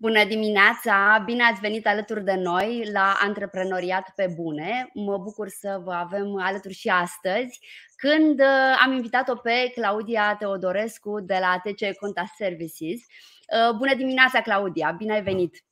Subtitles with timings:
[0.00, 1.22] Bună dimineața!
[1.24, 4.90] Bine ați venit alături de noi la Antreprenoriat pe Bune.
[4.94, 7.58] Mă bucur să vă avem alături și astăzi,
[7.96, 13.00] când uh, am invitat-o pe Claudia Teodorescu de la ATC Conta Services.
[13.00, 14.94] Uh, bună dimineața, Claudia!
[14.98, 15.64] Bine ai venit!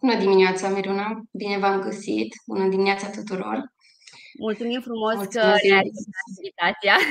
[0.00, 1.22] Bună dimineața, Miruna!
[1.32, 2.34] Bine v-am găsit!
[2.46, 3.72] Bună dimineața tuturor!
[4.38, 5.90] Mulțumim frumos Mulțumesc că ne-ai
[6.36, 6.96] invitația!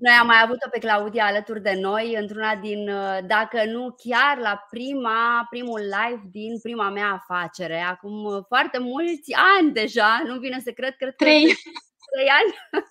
[0.00, 4.38] Noi am mai avut-o pe Claudia alături de noi într-una din, uh, dacă nu chiar
[4.38, 7.80] la prima, primul live din prima mea afacere.
[7.80, 11.44] Acum uh, foarte mulți ani deja, nu vine să cred, cred că trei,
[12.12, 12.82] trei ani.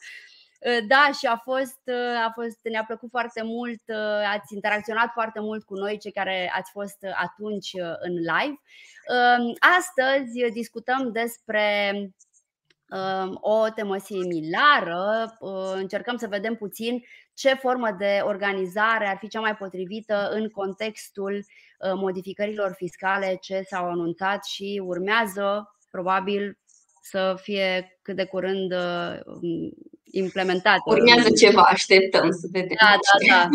[0.60, 1.82] Uh, da, și a fost,
[2.26, 3.82] a fost, ne-a plăcut foarte mult,
[4.28, 8.60] ați interacționat foarte mult cu noi, cei care ați fost atunci în live.
[9.78, 11.92] Astăzi discutăm despre
[13.34, 15.38] o temă similară.
[15.76, 21.46] Încercăm să vedem puțin ce formă de organizare ar fi cea mai potrivită în contextul
[21.96, 26.58] modificărilor fiscale ce s-au anunțat și urmează, probabil,
[27.02, 28.74] să fie cât de curând
[30.04, 30.82] implementate.
[30.86, 32.78] Urmează ceva, așteptăm să vedem.
[32.80, 33.50] Da, da, da.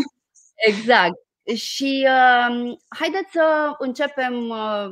[0.54, 1.14] Exact.
[1.54, 4.88] Și uh, haideți să începem uh,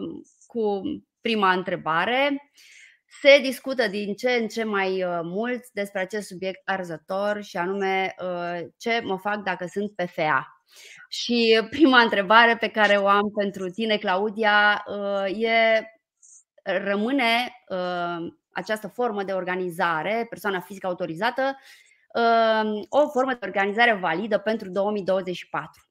[0.47, 0.81] cu
[1.21, 2.29] prima întrebare.
[2.33, 2.78] Uh,
[3.21, 8.15] se discută din ce în ce mai uh, mult despre acest subiect arzător și anume
[8.23, 10.63] uh, ce mă fac dacă sunt PFA.
[11.09, 15.83] Și prima întrebare pe care o am pentru tine, Claudia, uh, e
[16.63, 17.53] rămâne
[18.53, 21.59] această formă de organizare, persoana fizică autorizată,
[22.89, 25.88] o formă de organizare validă pentru 2024?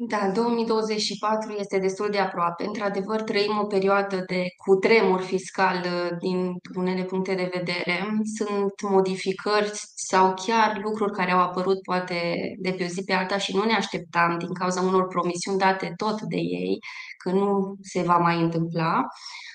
[0.00, 2.64] Da, 2024 este destul de aproape.
[2.64, 8.06] Într-adevăr, trăim o perioadă de cutremur fiscal uh, din unele puncte de vedere.
[8.36, 13.38] Sunt modificări sau chiar lucruri care au apărut poate de pe o zi pe alta
[13.38, 16.78] și nu ne așteptam din cauza unor promisiuni date tot de ei,
[17.24, 19.00] că nu se va mai întâmpla.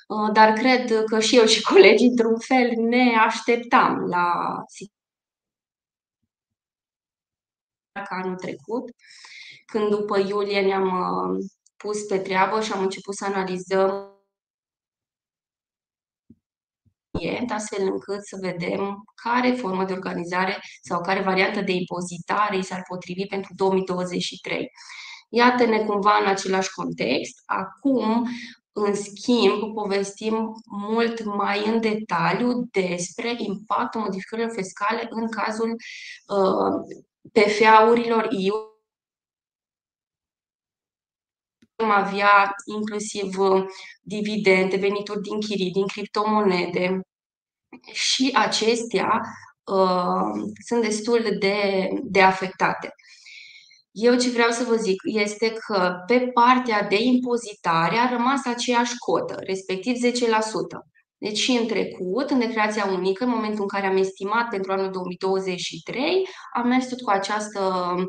[0.07, 4.31] Uh, dar cred că și eu și colegii, într-un fel, ne așteptam la
[7.93, 8.83] ca anul trecut
[9.73, 11.45] când după iulie ne-am uh,
[11.77, 14.07] pus pe treabă și am început să analizăm
[17.49, 22.83] astfel încât să vedem care formă de organizare sau care variantă de impozitare i s-ar
[22.87, 24.71] potrivi pentru 2023.
[25.29, 27.41] Iată-ne cumva în același context.
[27.45, 28.27] Acum,
[28.71, 30.51] în schimb, povestim
[30.89, 36.97] mult mai în detaliu despre impactul modificărilor fiscale în cazul uh,
[37.31, 38.72] PFA-urilor EU
[41.75, 43.63] avea inclusiv uh,
[44.01, 46.99] dividende, venituri din chirii, din criptomonede
[47.91, 49.21] și acestea
[49.63, 52.93] uh, sunt destul de, de afectate.
[53.91, 58.97] Eu ce vreau să vă zic este că pe partea de impozitare a rămas aceeași
[58.97, 60.11] cotă, respectiv 10%.
[61.17, 64.91] Deci și în trecut, în declarația unică, în momentul în care am estimat pentru anul
[64.91, 68.03] 2023, am mers tot cu această, uh,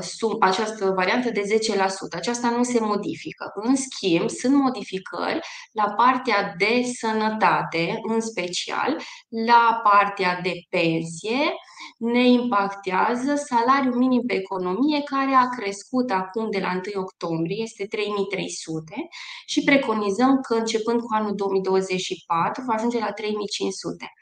[0.00, 2.16] sum, această variantă de 10%.
[2.16, 3.52] Aceasta nu se modifică.
[3.54, 5.40] În schimb, sunt modificări
[5.72, 9.00] la partea de sănătate, în special,
[9.46, 11.54] la partea de pensie,
[11.98, 17.86] ne impactează salariul minim pe economie, care a crescut acum de la 1 octombrie, este
[17.86, 19.08] 3300
[19.46, 24.12] și preconizăm că începând cu anul 2024 va ajunge la 3500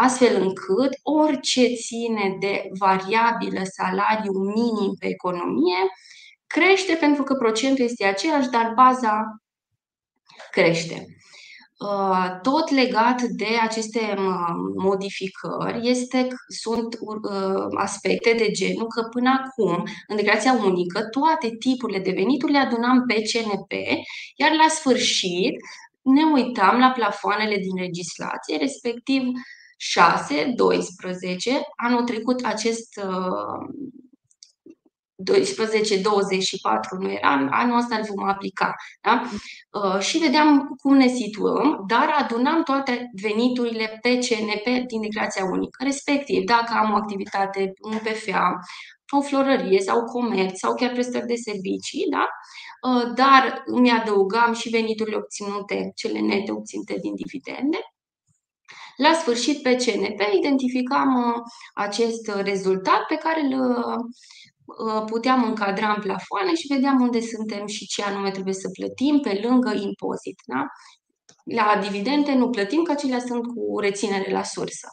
[0.00, 5.78] astfel încât orice ține de variabilă salariu minim pe economie
[6.46, 9.42] crește pentru că procentul este același, dar baza
[10.50, 11.06] crește.
[11.78, 14.14] Uh, tot legat de aceste
[14.76, 16.28] modificări este,
[16.62, 22.52] sunt uh, aspecte de genul că până acum, în declarația unică, toate tipurile de venituri
[22.52, 23.72] le adunam pe CNP,
[24.36, 25.54] iar la sfârșit
[26.02, 29.22] ne uitam la plafoanele din legislație, respectiv
[29.80, 31.60] 6, 12.
[31.76, 33.68] Anul trecut acest uh,
[35.20, 38.74] 12, 24 nu era, anul ăsta îl vom aplica.
[39.00, 39.22] Da?
[39.70, 45.84] Uh, și vedeam cum ne situăm, dar adunam toate veniturile pe CNP din declarația unică.
[45.84, 48.58] Respectiv, dacă am o activitate, un PFA,
[49.16, 52.28] o florărie sau comerț sau chiar prestări de servicii, da?
[52.88, 57.78] Uh, dar îmi adăugam și veniturile obținute, cele nete obținute din dividende.
[58.98, 61.34] La sfârșit, pe CNP identificam uh,
[61.74, 63.52] acest rezultat pe care îl
[64.76, 69.18] Uh, puteam încadra în plafoane și vedeam unde suntem și ce anume trebuie să plătim
[69.20, 70.40] pe lângă impozit.
[70.46, 70.66] Da?
[71.44, 74.88] La dividende nu plătim, că acelea sunt cu reținere la sursă.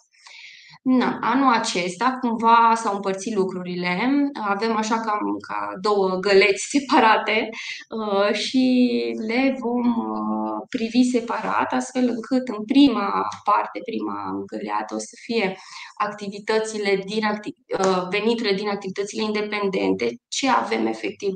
[0.88, 4.10] Na, anul acesta cumva s-au împărțit lucrurile.
[4.48, 7.50] Avem așa cam ca două găleți separate
[7.90, 8.92] uh, și
[9.28, 15.58] le vom uh, privi separat, astfel încât în prima parte, prima găleată, o să fie
[15.98, 21.34] activitățile din acti- uh, veniturile din activitățile independente, ce avem efectiv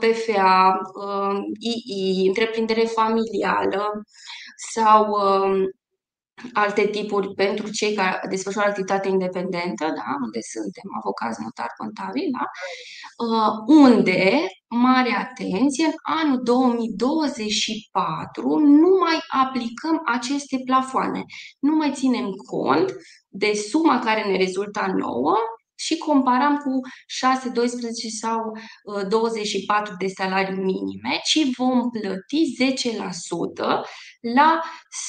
[0.00, 0.78] PFA,
[1.58, 4.02] II, întreprindere familială
[4.72, 5.16] sau
[6.52, 10.16] alte tipuri pentru cei care desfășoară activitate independentă, da?
[10.22, 12.44] unde suntem avocați, notari, contabili, da?
[13.26, 21.24] Uh, unde, mare atenție, în anul 2024 nu mai aplicăm aceste plafoane.
[21.58, 22.92] Nu mai ținem cont
[23.28, 25.36] de suma care ne rezultă nouă
[25.74, 28.52] și comparam cu 6, 12 sau
[29.08, 32.56] 24 uh, de salarii minime, ci vom plăti
[33.70, 33.74] 10%
[34.32, 34.60] la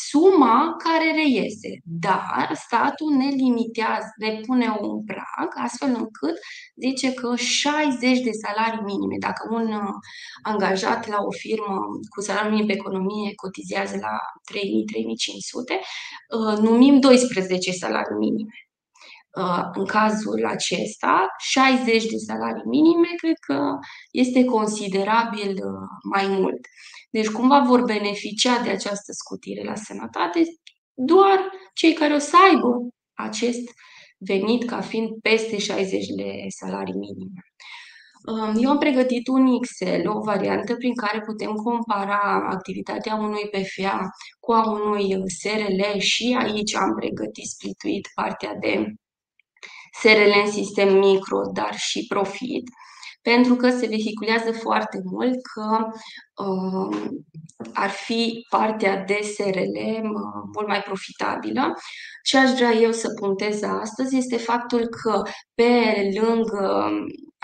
[0.09, 1.79] suma care reiese.
[1.83, 6.37] Dar statul ne limitează, ne pune un prag, astfel încât
[6.75, 9.93] zice că 60 de salarii minime, dacă un uh,
[10.43, 14.15] angajat la o firmă cu salariu minim pe economie cotizează la
[14.51, 14.59] 3.000-3.500,
[16.37, 18.53] uh, numim 12 salarii minime.
[19.41, 23.77] Uh, în cazul acesta, 60 de salarii minime, cred că
[24.11, 26.59] este considerabil uh, mai mult.
[27.15, 30.43] Deci cumva vor beneficia de această scutire la sănătate
[30.93, 33.63] doar cei care o să aibă acest
[34.17, 37.41] venit ca fiind peste 60 de salarii minime.
[38.31, 44.09] Um, eu am pregătit un Excel, o variantă prin care putem compara activitatea unui PFA
[44.39, 48.85] cu a unui SRL și aici am pregătit splituit partea de
[49.99, 52.69] SRL în sistem micro, dar și profit,
[53.21, 55.93] pentru că se vehiculează foarte mult că uh,
[57.73, 61.73] ar fi partea de SRL uh, mult mai profitabilă.
[62.23, 65.21] Ce aș vrea eu să puntez astăzi este faptul că
[65.53, 66.89] pe lângă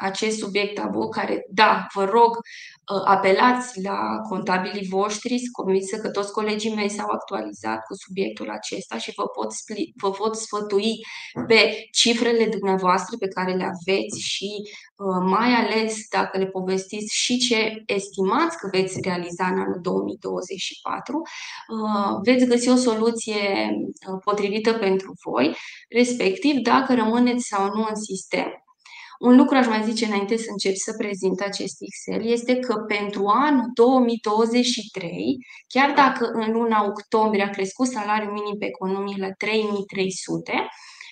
[0.01, 6.09] acest subiect tabu, care, da, vă rog, uh, apelați la contabilii voștri, sunt convinsă că
[6.09, 10.93] toți colegii mei s-au actualizat cu subiectul acesta și vă pot, spli, vă pot sfătui
[11.47, 14.51] pe cifrele dumneavoastră pe care le aveți și
[14.95, 21.17] uh, mai ales dacă le povestiți și ce estimați că veți realiza în anul 2024,
[21.17, 23.69] uh, veți găsi o soluție
[24.23, 25.55] potrivită pentru voi,
[25.89, 28.61] respectiv dacă rămâneți sau nu în sistem.
[29.21, 33.25] Un lucru aș mai zice înainte să încep să prezint acest Excel este că pentru
[33.25, 35.37] anul 2023,
[35.67, 40.67] chiar dacă în luna octombrie a crescut salariul minim pe economie la 3300,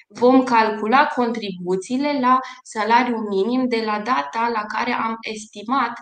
[0.07, 5.93] vom calcula contribuțiile la salariul minim de la data la care am estimat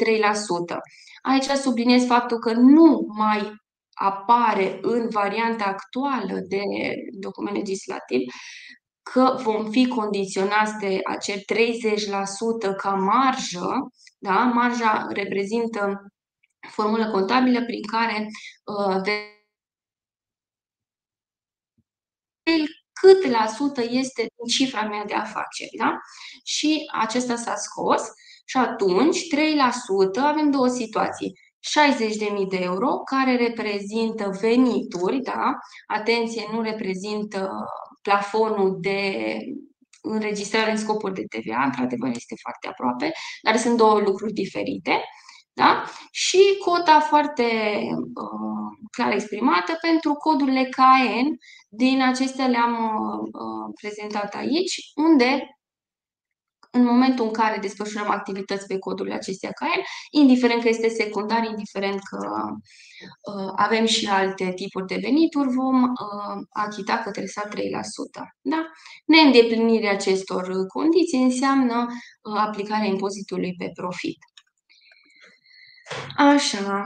[1.21, 3.53] Aici subliniez faptul că nu mai
[3.99, 6.61] apare în varianta actuală de
[7.19, 8.21] document legislativ
[9.11, 13.69] că vom fi condiționați de acel 30% ca marjă,
[14.17, 14.43] da?
[14.43, 16.11] marja reprezintă
[16.69, 18.27] formulă contabilă prin care
[18.63, 19.01] uh,
[23.01, 25.77] cât la sută este din cifra mea de afaceri.
[25.77, 25.97] Da?
[26.43, 28.01] Și acesta s-a scos
[28.45, 31.33] și atunci 3% avem două situații.
[31.59, 35.57] 60.000 de euro, care reprezintă venituri, da?
[35.87, 37.51] atenție, nu reprezintă
[38.01, 39.37] plafonul de
[40.01, 43.11] înregistrare în scopuri de TVA, într-adevăr este foarte aproape,
[43.41, 45.03] dar sunt două lucruri diferite.
[45.53, 45.83] Da?
[46.11, 47.43] Și cota foarte
[47.93, 51.27] uh, clar exprimată pentru codurile KN,
[51.69, 55.58] din acestea le-am uh, prezentat aici, unde
[56.71, 61.99] în momentul în care desfășurăm activități pe codurile acestea KN, indiferent că este secundar, indiferent
[62.09, 62.19] că
[63.31, 67.51] uh, avem și alte tipuri de venituri, vom uh, achita către sa 3%.
[68.41, 68.65] Da?
[69.05, 71.85] Neîndeplinirea acestor condiții înseamnă
[72.21, 74.17] uh, aplicarea impozitului pe profit.
[76.17, 76.85] Așa.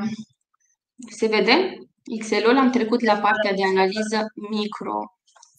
[1.11, 1.77] Se vede?
[2.05, 4.99] Excel-ul am trecut la partea de analiză micro.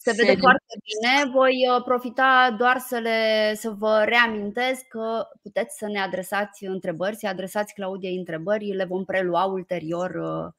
[0.05, 0.39] Se vede serie.
[0.39, 1.31] foarte bine.
[1.31, 7.15] Voi uh, profita doar să, le, să vă reamintesc că puteți să ne adresați întrebări,
[7.15, 10.51] să adresați Claudiei întrebări, le vom prelua ulterior uh,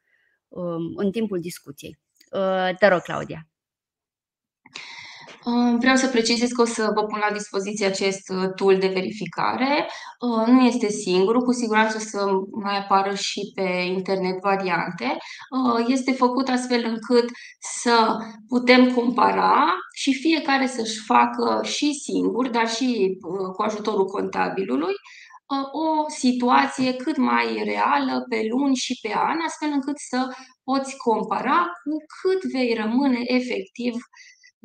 [0.49, 1.99] um, în timpul discuției.
[2.31, 3.47] Uh, te rog, Claudia.
[5.79, 9.89] Vreau să precizez că o să vă pun la dispoziție acest uh, tool de verificare.
[10.21, 12.27] Uh, nu este singurul, cu siguranță o să
[12.63, 15.17] mai apară și pe internet variante.
[15.51, 17.31] Uh, este făcut astfel încât
[17.81, 18.17] să
[18.49, 23.19] putem compara și fiecare să-și facă și singur, dar și
[23.57, 24.95] cu ajutorul contabilului,
[25.73, 30.29] o situație cât mai reală pe luni și pe an, astfel încât să
[30.65, 33.95] poți compara cu cât vei rămâne efectiv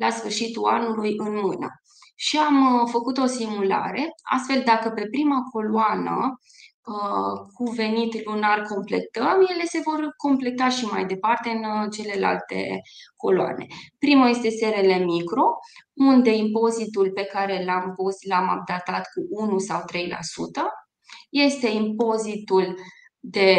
[0.02, 1.68] la sfârșitul anului în mână.
[2.16, 8.62] Și am uh, făcut o simulare, astfel dacă pe prima coloană uh, cu venit lunar
[8.62, 12.80] completăm, ele se vor completa și mai departe în uh, celelalte
[13.16, 13.66] coloane.
[13.98, 15.44] Prima este SRL micro,
[15.94, 19.84] unde impozitul pe care l-am pus l-am updatat cu 1 sau 3%.
[21.30, 22.76] Este impozitul
[23.24, 23.56] de,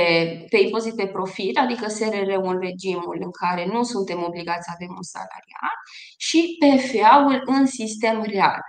[0.49, 4.93] pe impozit pe profit, adică SRR-ul în regimul în care nu suntem obligați să avem
[4.95, 5.77] un salariat
[6.17, 8.59] și PFA-ul în sistem real.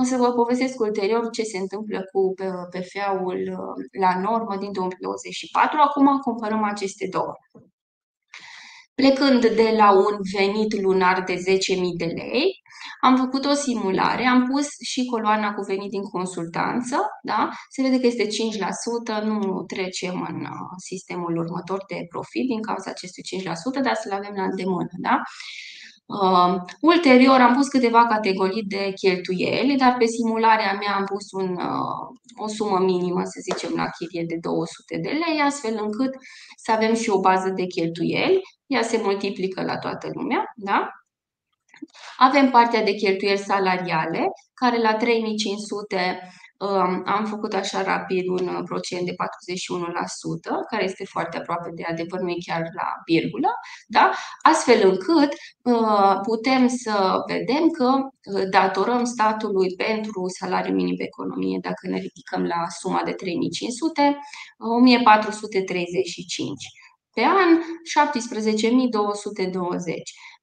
[0.00, 2.34] O să vă povestesc ulterior ce se întâmplă cu
[2.70, 5.78] PFA-ul uh, la normă din 2024.
[5.80, 7.32] Acum comparăm aceste două.
[9.00, 11.40] Plecând de la un venit lunar de 10.000
[11.96, 12.62] de lei,
[13.00, 17.50] am făcut o simulare, am pus și coloana cu venit din consultanță, da?
[17.70, 18.26] se vede că este
[19.20, 23.22] 5%, nu trecem în uh, sistemul următor de profit din cauza acestui
[23.80, 24.94] 5%, dar să-l avem la îndemână.
[24.98, 25.22] Da?
[26.08, 31.56] Uh, ulterior am pus câteva categorii de cheltuieli, dar pe simularea mea am pus un,
[31.56, 36.14] uh, o sumă minimă, să zicem, la chirie de 200 de lei, astfel încât
[36.56, 38.40] să avem și o bază de cheltuieli.
[38.66, 40.88] Ea se multiplică la toată lumea, da?
[42.16, 46.28] Avem partea de cheltuieli salariale, care la 3500 um,
[47.04, 49.14] am făcut așa rapid un uh, procent de 41%,
[50.70, 53.48] care este foarte aproape de adevăr, nu e chiar la virgulă,
[53.86, 54.12] da?
[54.42, 61.58] astfel încât uh, putem să vedem că uh, datorăm statului pentru salariul minim pe economie,
[61.62, 64.18] dacă ne ridicăm la suma de 3500,
[64.58, 66.52] 1435.
[67.14, 67.62] Pe an, 17.220.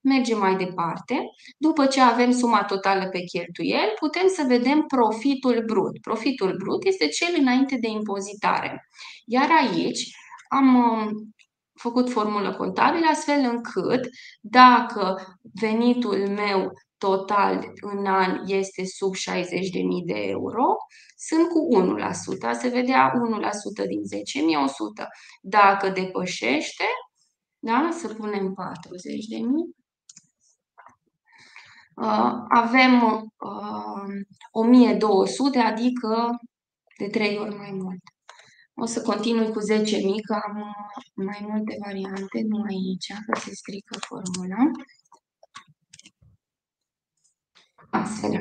[0.06, 1.30] Mergem mai departe.
[1.58, 6.02] După ce avem suma totală pe cheltuieli, putem să vedem profitul brut.
[6.02, 8.88] Profitul brut este cel înainte de impozitare.
[9.26, 10.16] Iar aici
[10.50, 11.34] am um,
[11.74, 14.10] făcut formulă contabilă astfel încât
[14.42, 19.46] dacă venitul meu total în an este sub 60.000
[20.06, 20.64] de euro,
[21.18, 21.68] sunt cu
[22.56, 22.60] 1%.
[22.60, 23.12] Se vedea
[23.84, 24.02] 1% din
[25.04, 25.06] 10.100.
[25.42, 26.84] Dacă depășește,
[27.60, 28.56] da, să punem 40.000,
[29.56, 29.85] Uh,
[32.50, 33.02] avem
[34.52, 36.30] 1200, uh, adică
[36.98, 38.02] de 3 ori mai mult.
[38.74, 40.76] O să continui cu 10.000, că am
[41.14, 44.72] mai multe variante, nu aici, că se strică formula.
[47.90, 48.32] Astfel.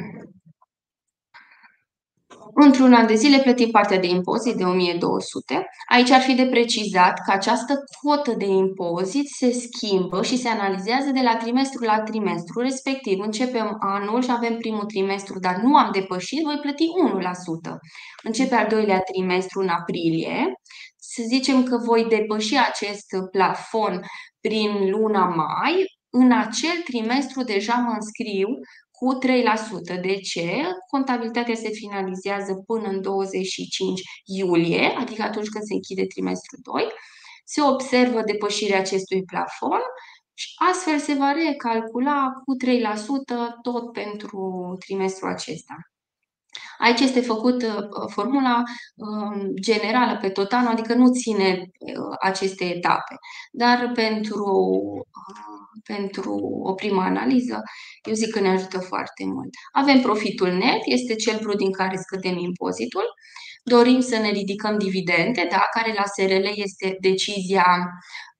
[2.54, 5.66] Într-un an de zile plătim partea de impozit de 1200.
[5.88, 11.10] Aici ar fi de precizat că această cotă de impozit se schimbă și se analizează
[11.10, 15.90] de la trimestru la trimestru, respectiv începem anul și avem primul trimestru, dar nu am
[15.92, 16.86] depășit, voi plăti
[17.70, 17.72] 1%.
[18.22, 20.52] Începe al doilea trimestru în aprilie,
[20.96, 24.00] să zicem că voi depăși acest plafon
[24.40, 28.48] prin luna mai, în acel trimestru deja mă înscriu
[28.98, 30.00] cu 3%.
[30.00, 30.62] De ce?
[30.90, 36.86] Contabilitatea se finalizează până în 25 iulie, adică atunci când se închide trimestrul 2.
[37.44, 39.80] Se observă depășirea acestui plafon
[40.34, 45.74] și astfel se va recalcula cu 3% tot pentru trimestrul acesta.
[46.78, 48.62] Aici este făcut uh, formula
[48.94, 53.14] um, generală pe tot anul, adică nu ține uh, aceste etape.
[53.52, 54.44] Dar pentru,
[54.96, 57.62] uh, pentru o primă analiză,
[58.02, 59.48] eu zic că ne ajută foarte mult.
[59.72, 63.04] Avem profitul net, este cel brut din care scădem impozitul.
[63.66, 68.33] Dorim să ne ridicăm dividende, da, care la SRL este decizia Um,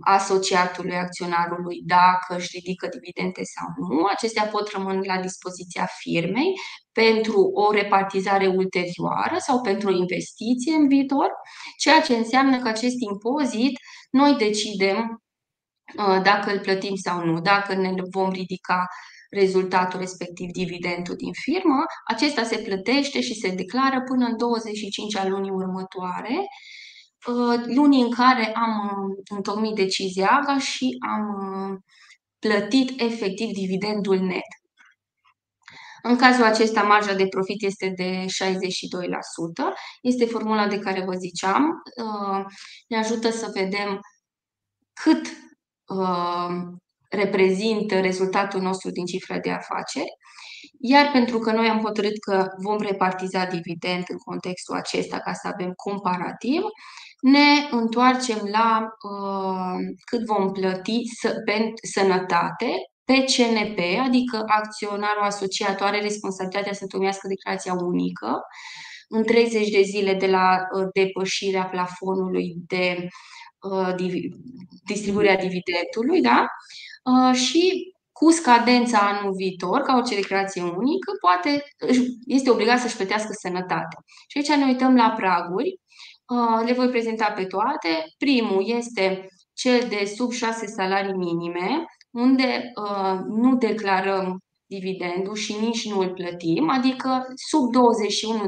[0.00, 4.04] asociatului acționarului dacă își ridică dividende sau nu.
[4.04, 6.52] Acestea pot rămâne la dispoziția firmei
[6.92, 11.30] pentru o repartizare ulterioară sau pentru o investiție în viitor,
[11.78, 13.78] ceea ce înseamnă că acest impozit
[14.10, 15.22] noi decidem
[15.98, 18.86] uh, dacă îl plătim sau nu, dacă ne vom ridica
[19.30, 25.30] rezultatul respectiv dividendul din firmă, acesta se plătește și se declară până în 25 al
[25.30, 26.77] lunii următoare Uh,
[27.66, 31.22] lunii în care am uh, întocmit decizia AGA și am
[31.70, 31.78] uh,
[32.38, 34.48] plătit efectiv dividendul net.
[36.02, 38.28] În cazul acesta, marja de profit este de 62%.
[40.02, 41.82] Este formula de care vă ziceam.
[42.88, 44.00] Ne ajută să vedem
[44.92, 45.26] cât
[47.10, 50.16] reprezintă rezultatul nostru din cifra de afaceri.
[50.80, 55.48] Iar pentru că noi am hotărât că vom repartiza dividend în contextul acesta ca să
[55.48, 56.62] avem comparativ,
[57.20, 65.80] ne întoarcem la uh, cât vom plăti să, pentru sănătate pe CNP, adică acționarul asociat
[65.80, 68.40] are responsabilitatea să întocmească declarația unică
[69.08, 73.08] în 30 de zile de la uh, depășirea plafonului de
[73.70, 73.94] uh,
[74.84, 76.46] distribuirea dividendului, da?
[77.02, 81.64] Uh, și cu scadența anul viitor, ca orice declarație unică, poate,
[82.26, 83.96] este obligat să-și plătească sănătate.
[84.28, 85.87] Și aici ne uităm la praguri Uh,
[86.64, 88.04] le voi prezenta pe toate.
[88.18, 95.88] Primul este cel de sub 6 salarii minime, unde uh, nu declarăm dividendul și nici
[95.88, 97.62] nu îl plătim, adică sub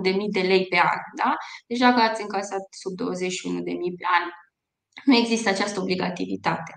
[0.03, 1.01] 21.000 de lei pe an.
[1.17, 1.35] Da?
[1.67, 4.29] Deci dacă ați încasat sub 21.000 pe an,
[5.05, 6.75] nu există această obligativitate.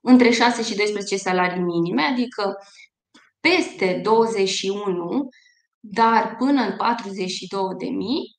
[0.00, 2.56] Între 6 și 12 salarii minime, adică
[3.40, 5.28] peste 21
[5.90, 6.76] dar până în 42.000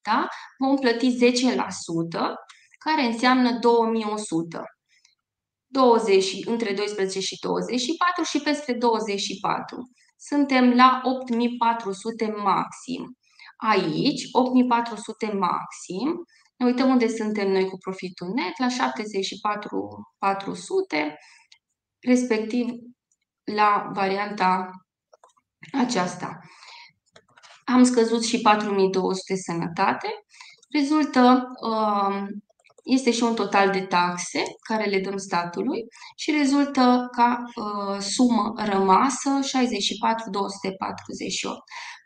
[0.02, 1.20] da, vom plăti 10%,
[2.78, 4.64] care înseamnă 2100.
[5.72, 9.92] 20, între 12 și 24 și peste 24.
[10.18, 13.18] Suntem la 8400 maxim.
[13.58, 16.24] Aici, 8400 maxim,
[16.56, 21.18] ne uităm unde suntem noi cu profitul net, la 74400,
[22.00, 22.68] respectiv
[23.44, 24.70] la varianta
[25.72, 26.40] aceasta
[27.74, 30.08] am scăzut și 4200 sănătate.
[30.72, 32.28] Rezultă, um,
[32.84, 38.54] este și un total de taxe care le dăm statului și rezultă ca uh, sumă
[38.58, 41.58] rămasă 64,248.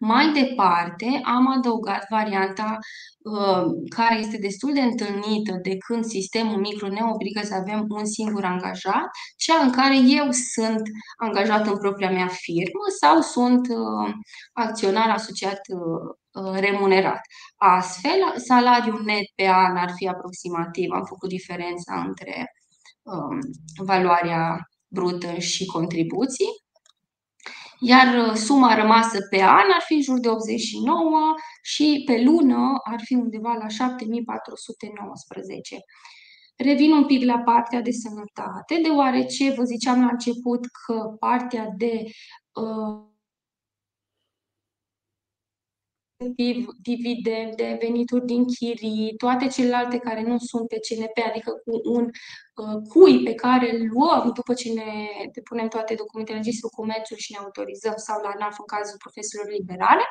[0.05, 2.77] Mai departe, am adăugat varianta
[3.19, 8.05] uh, care este destul de întâlnită de când sistemul micro ne obligă să avem un
[8.05, 10.81] singur angajat, cea în care eu sunt
[11.17, 14.13] angajat în propria mea firmă sau sunt uh,
[14.53, 15.59] acționar asociat
[16.59, 17.21] remunerat.
[17.55, 22.51] Astfel, salariul net pe an ar fi aproximativ, am făcut diferența între
[23.01, 23.39] um,
[23.85, 26.62] valoarea brută și contribuții,
[27.85, 32.79] iar uh, suma rămasă pe an ar fi în jur de 89 și pe lună
[32.83, 35.75] ar fi undeva la 7419.
[36.55, 42.03] Revin un pic la partea de sănătate, deoarece vă ziceam la început că partea de
[42.53, 43.11] uh,
[46.81, 52.81] dividende, venituri din chirii, toate celelalte care nu sunt pe CNP, adică cu un uh,
[52.89, 57.31] cui pe care îl luăm după ce ne depunem toate documentele în registrul comerțului și
[57.31, 60.05] ne autorizăm sau la ANAF în cazul profesorilor liberale,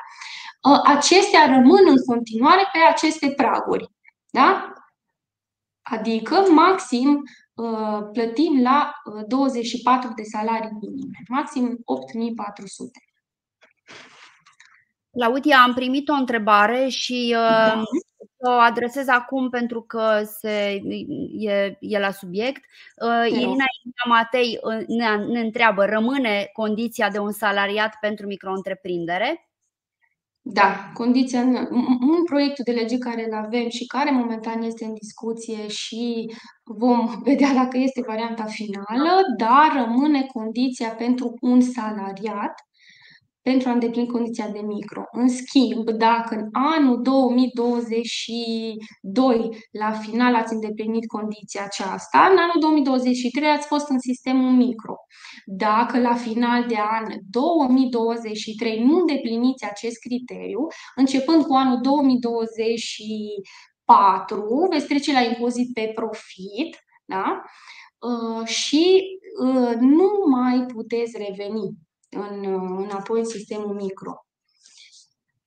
[0.68, 3.86] uh, acestea rămân în continuare pe aceste praguri.
[4.30, 4.72] Da?
[5.82, 7.22] Adică maxim
[7.54, 8.92] uh, plătim la
[9.26, 12.98] 24 uh, de salarii minime, maxim 8400.
[15.12, 17.74] Claudia, am primit o întrebare și da.
[17.76, 17.82] uh,
[18.48, 20.80] o adresez acum pentru că se,
[21.38, 22.62] e, e la subiect.
[22.96, 23.64] Uh, Irina
[24.08, 29.46] Matei uh, ne, ne întreabă, rămâne condiția de un salariat pentru micro-întreprindere?
[30.44, 31.40] Da, condiția,
[32.00, 37.08] un proiect de lege care îl avem și care momentan este în discuție și vom
[37.28, 42.54] vedea dacă este varianta finală, dar rămâne condiția pentru un salariat
[43.42, 45.02] pentru a îndeplini condiția de micro.
[45.10, 53.48] În schimb, dacă în anul 2022, la final, ați îndeplinit condiția aceasta, în anul 2023
[53.48, 54.94] ați fost în sistemul micro.
[55.44, 64.86] Dacă la final de an 2023 nu îndepliniți acest criteriu, începând cu anul 2024, veți
[64.86, 67.42] trece la impozit pe profit, da?
[67.98, 69.02] Uh, și
[69.44, 71.76] uh, nu mai puteți reveni
[72.16, 72.44] în,
[72.76, 74.12] înapoi în sistemul micro.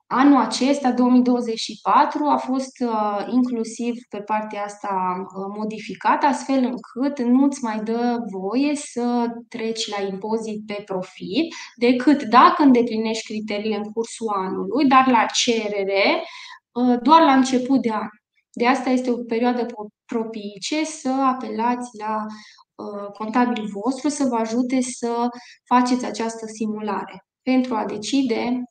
[0.08, 7.64] Anul acesta, 2024, a fost uh, inclusiv pe partea asta uh, modificat, astfel încât nu-ți
[7.64, 14.28] mai dă voie să treci la impozit pe profit, decât dacă îndeplinești criteriile în cursul
[14.36, 16.24] anului, dar la cerere,
[16.72, 18.08] uh, doar la început de an.
[18.52, 19.66] De asta este o perioadă
[20.06, 22.65] propice să apelați la Uh,
[23.14, 25.28] contabil vostru să vă ajute să
[25.64, 28.64] faceți această simulare pentru a decide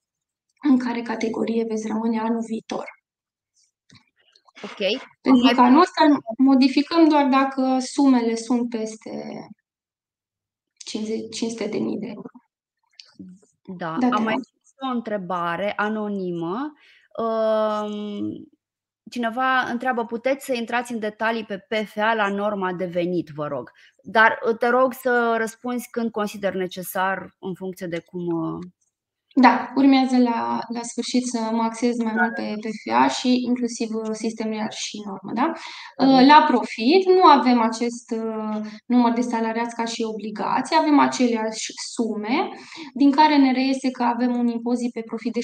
[0.62, 2.84] în care categorie veți rămâne anul viitor.
[4.62, 5.00] Ok.
[5.20, 6.04] Pentru că anul ăsta
[6.38, 9.46] modificăm doar dacă sumele sunt peste
[11.30, 12.28] 500 de mii de euro.
[13.76, 14.34] Da, da am mai
[14.84, 16.72] o întrebare anonimă.
[17.18, 18.48] Um,
[19.14, 23.70] cineva întreabă, puteți să intrați în detalii pe PFA la norma de venit, vă rog.
[24.02, 28.58] Dar te rog să răspunzi când consider necesar în funcție de cum uh,
[29.36, 34.66] da, urmează la, la sfârșit să mă axez mai mult pe PFA și inclusiv sistemul
[34.70, 35.30] și normă.
[35.34, 35.52] Da?
[36.06, 41.72] Uh, la profit nu avem acest uh, număr de salariați ca și obligații, avem aceleași
[41.92, 42.48] sume,
[42.94, 45.40] din care ne reiese că avem un impozit pe profit de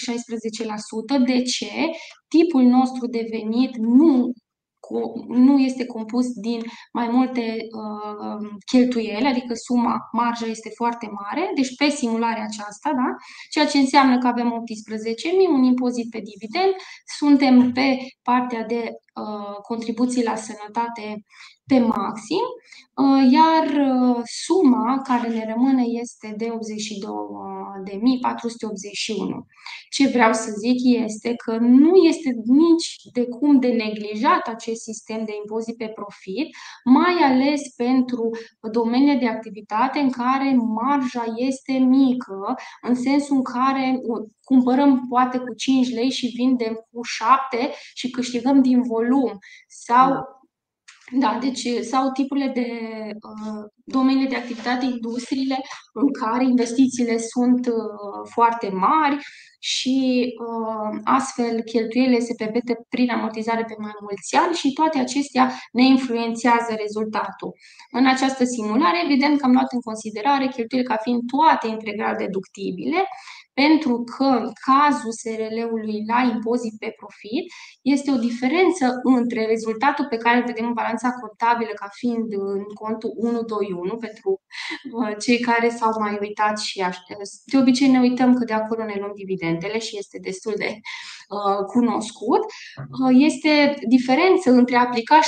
[1.23, 1.27] 16%.
[1.27, 1.75] De ce?
[2.29, 4.33] Tipul nostru de venit nu
[5.29, 6.61] nu este compus din
[6.93, 13.09] mai multe uh, cheltuieli, adică suma, marja este foarte mare, deci pe simularea aceasta, da?
[13.51, 14.53] ceea ce înseamnă că avem 18.000,
[15.49, 16.75] un impozit pe dividend,
[17.19, 19.10] suntem pe partea de uh,
[19.63, 21.25] contribuții la sănătate
[21.71, 22.45] pe maxim,
[22.95, 26.51] uh, iar uh, suma care ne rămâne este de 82.481.
[29.91, 35.25] Ce vreau să zic este că nu este nici de cum de neglijat acest sistem
[35.25, 36.49] de impozit pe profit,
[36.85, 38.31] mai ales pentru
[38.73, 44.01] domeniile de activitate în care marja este mică, în sensul în care
[44.51, 50.41] cumpărăm poate cu 5 lei și vindem cu 7 și câștigăm din volum sau da
[51.13, 52.69] da, deci sau tipurile de
[53.13, 55.59] uh, domenii de activitate, industriile
[55.93, 59.17] în care investițiile sunt uh, foarte mari
[59.59, 65.53] și uh, astfel cheltuielile se perpete prin amortizare pe mai mulți ani și toate acestea
[65.73, 67.53] ne influențează rezultatul.
[67.91, 73.09] În această simulare, evident că am luat în considerare cheltuielile ca fiind toate integral deductibile
[73.63, 77.45] pentru că în cazul SRL-ului la impozit pe profit
[77.83, 82.63] este o diferență între rezultatul pe care îl vedem în balanța contabilă ca fiind în
[82.83, 84.31] contul 121 pentru
[84.93, 86.85] uh, cei care s-au mai uitat și
[87.45, 91.65] de obicei ne uităm că de acolo ne luăm dividendele și este destul de uh,
[91.73, 92.43] cunoscut,
[93.01, 95.19] uh, este diferență între a aplica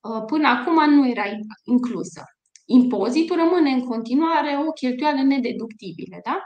[0.00, 1.24] Uh, până acum nu era
[1.64, 2.22] inclusă.
[2.64, 6.16] Impozitul rămâne în continuare o cheltuială nedeductibilă.
[6.24, 6.42] Da?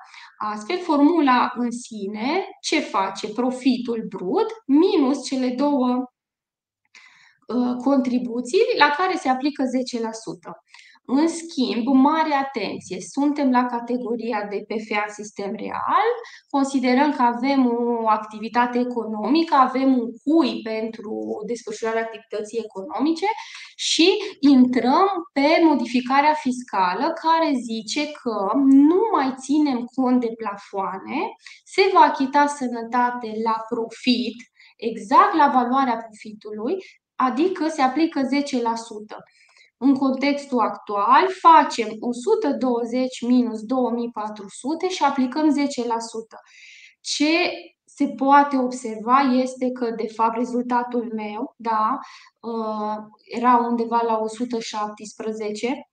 [0.53, 3.29] Astfel, formula în sine ce face?
[3.29, 6.16] Profitul brut minus cele două Uh,
[7.85, 9.67] contribuții la care se aplică 10%.
[11.09, 16.09] În schimb, mare atenție, suntem la categoria de PFA sistem real,
[16.51, 17.67] considerăm că avem
[18.03, 23.27] o activitate economică, avem un cui pentru desfășurarea activității economice
[23.77, 24.09] și
[24.41, 31.19] intrăm pe modificarea fiscală care zice că nu mai ținem cont de plafoane,
[31.65, 34.37] se va achita sănătate la profit,
[34.77, 36.77] exact la valoarea profitului,
[37.17, 38.27] adică se aplică 10%.
[39.79, 45.63] În contextul actual facem 120 minus 2400 și aplicăm 10%.
[47.01, 47.51] Ce
[47.85, 51.99] se poate observa este că, de fapt, rezultatul meu da,
[52.41, 55.89] uh, era undeva la 117,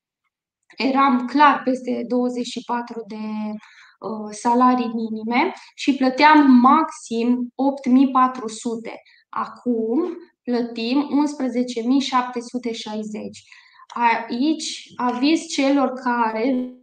[0.78, 9.02] eram clar peste 24 de uh, salarii minime și plăteam maxim 8400.
[9.30, 13.44] Acum plătim 11760.
[13.88, 16.74] Aici aviz celor care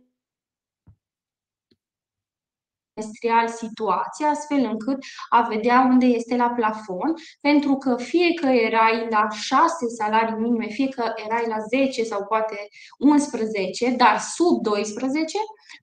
[3.00, 9.06] trimestrial situația, astfel încât a vedea unde este la plafon, pentru că fie că erai
[9.10, 12.68] la 6 salarii minime, fie că erai la 10 sau poate
[12.98, 15.38] 11, dar sub 12,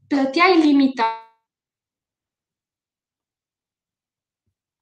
[0.08, 1.27] plăteai limitat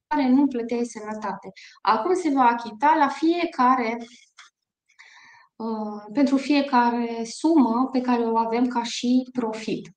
[0.07, 1.51] care nu plăteai sănătate.
[1.81, 3.97] Acum se va achita la fiecare
[5.55, 9.89] uh, pentru fiecare sumă pe care o avem ca și profit.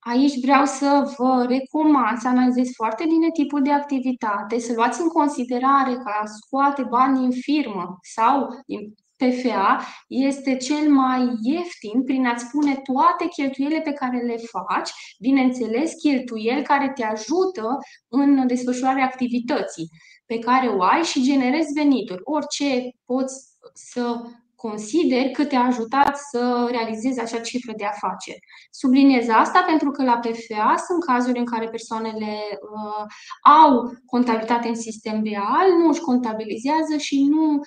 [0.00, 5.08] Aici vreau să vă recomand să analizezi foarte bine tipul de activitate, să luați în
[5.08, 12.26] considerare că a scoate bani din firmă sau din PFA este cel mai ieftin prin
[12.26, 17.78] a-ți pune toate cheltuielile pe care le faci, bineînțeles cheltuieli care te ajută
[18.08, 19.88] în desfășurarea activității
[20.26, 22.20] pe care o ai și generezi venituri.
[22.24, 23.34] Orice poți
[23.72, 24.20] să
[24.60, 28.38] consideri că te-a ajutat să realizezi acea cifră de afaceri.
[28.70, 33.04] Subliniez asta pentru că la PFA sunt cazuri în care persoanele uh,
[33.42, 37.62] au contabilitate în sistem real, nu își contabilizează și nu uh,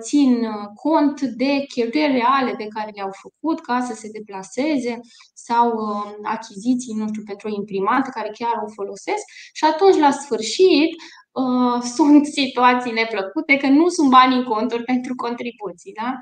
[0.00, 5.00] țin cont de cheltuieli reale pe care le-au făcut ca să se deplaseze
[5.34, 10.10] sau uh, achiziții, nu știu, pentru o imprimantă care chiar o folosesc și atunci, la
[10.10, 10.90] sfârșit,
[11.32, 16.18] uh, sunt situații neplăcute, că nu sunt bani în conturi pentru contribuții, da?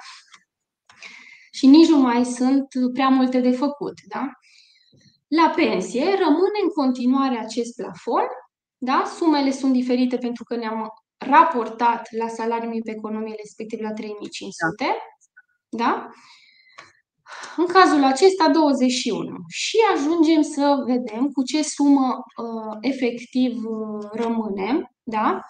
[1.52, 4.30] Și nici nu mai sunt prea multe de făcut, da?
[5.28, 8.26] La pensie rămâne în continuare acest plafon,
[8.78, 9.02] da?
[9.16, 10.82] Sumele sunt diferite pentru că ne-am
[11.20, 14.85] raportat la salariul pe economie respectiv la 3500,
[15.68, 15.85] da?
[15.85, 16.09] da?
[17.56, 24.94] În cazul acesta 21 și ajungem să vedem cu ce sumă uh, efectiv uh, rămânem,
[25.02, 25.40] da?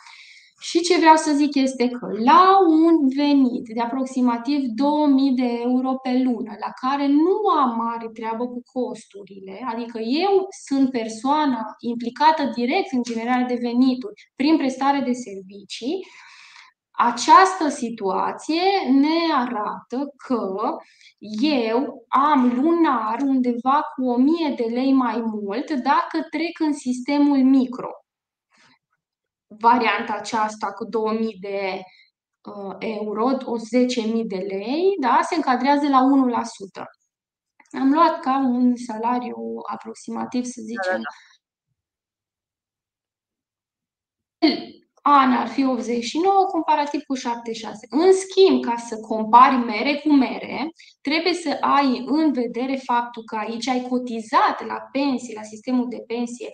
[0.63, 5.95] Și ce vreau să zic este că la un venit de aproximativ 2000 de euro
[5.95, 12.51] pe lună, la care nu am mare treabă cu costurile, adică eu sunt persoana implicată
[12.55, 16.07] direct în generarea de venituri prin prestare de servicii,
[16.91, 20.77] această situație ne arată că
[21.43, 28.00] eu am lunar undeva cu 1000 de lei mai mult dacă trec în sistemul micro.
[29.59, 31.81] Varianta aceasta cu 2000 de
[32.41, 36.01] uh, euro, o 10.000 de lei, da, se încadrează la
[36.81, 36.85] 1%.
[37.81, 39.37] Am luat ca un salariu
[39.73, 41.09] aproximativ, să zicem, da,
[44.49, 47.87] da an ar fi 89 comparativ cu 76.
[47.91, 53.37] În schimb, ca să compari mere cu mere, trebuie să ai în vedere faptul că
[53.37, 56.51] aici ai cotizat la pensie, la sistemul de pensie,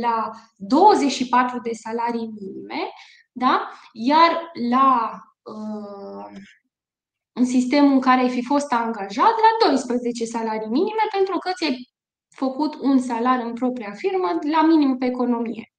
[0.00, 2.90] la 24 de salarii minime,
[3.32, 3.68] da?
[3.92, 5.10] iar la
[5.42, 6.38] uh,
[7.32, 11.88] în sistemul în care ai fi fost angajat la 12 salarii minime pentru că ți-ai
[12.36, 15.73] făcut un salariu în propria firmă la minim pe economie.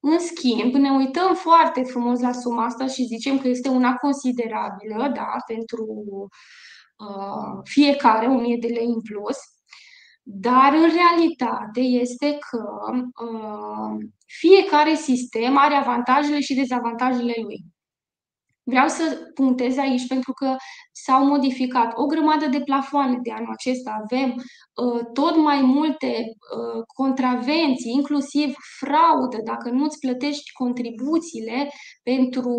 [0.00, 5.12] În schimb, ne uităm foarte frumos la suma asta și zicem că este una considerabilă,
[5.14, 5.84] da, pentru
[6.96, 9.36] uh, fiecare 1000 de lei în plus,
[10.22, 12.64] dar în realitate este că
[13.24, 17.64] uh, fiecare sistem are avantajele și dezavantajele lui.
[18.68, 20.56] Vreau să punctez aici pentru că
[20.92, 24.00] s-au modificat o grămadă de plafoane de anul acesta.
[24.02, 31.70] Avem uh, tot mai multe uh, contravenții, inclusiv fraudă, dacă nu îți plătești contribuțiile
[32.02, 32.54] pentru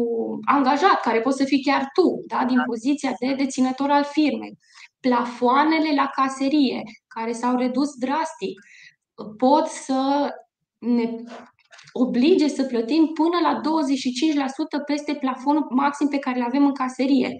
[0.45, 4.57] angajat, care poți să fii chiar tu, da, din poziția de deținător al firmei.
[4.99, 8.59] Plafoanele la caserie, care s-au redus drastic,
[9.37, 10.29] pot să
[10.77, 11.15] ne
[11.91, 13.61] oblige să plătim până la
[14.81, 17.35] 25% peste plafonul maxim pe care îl avem în caserie.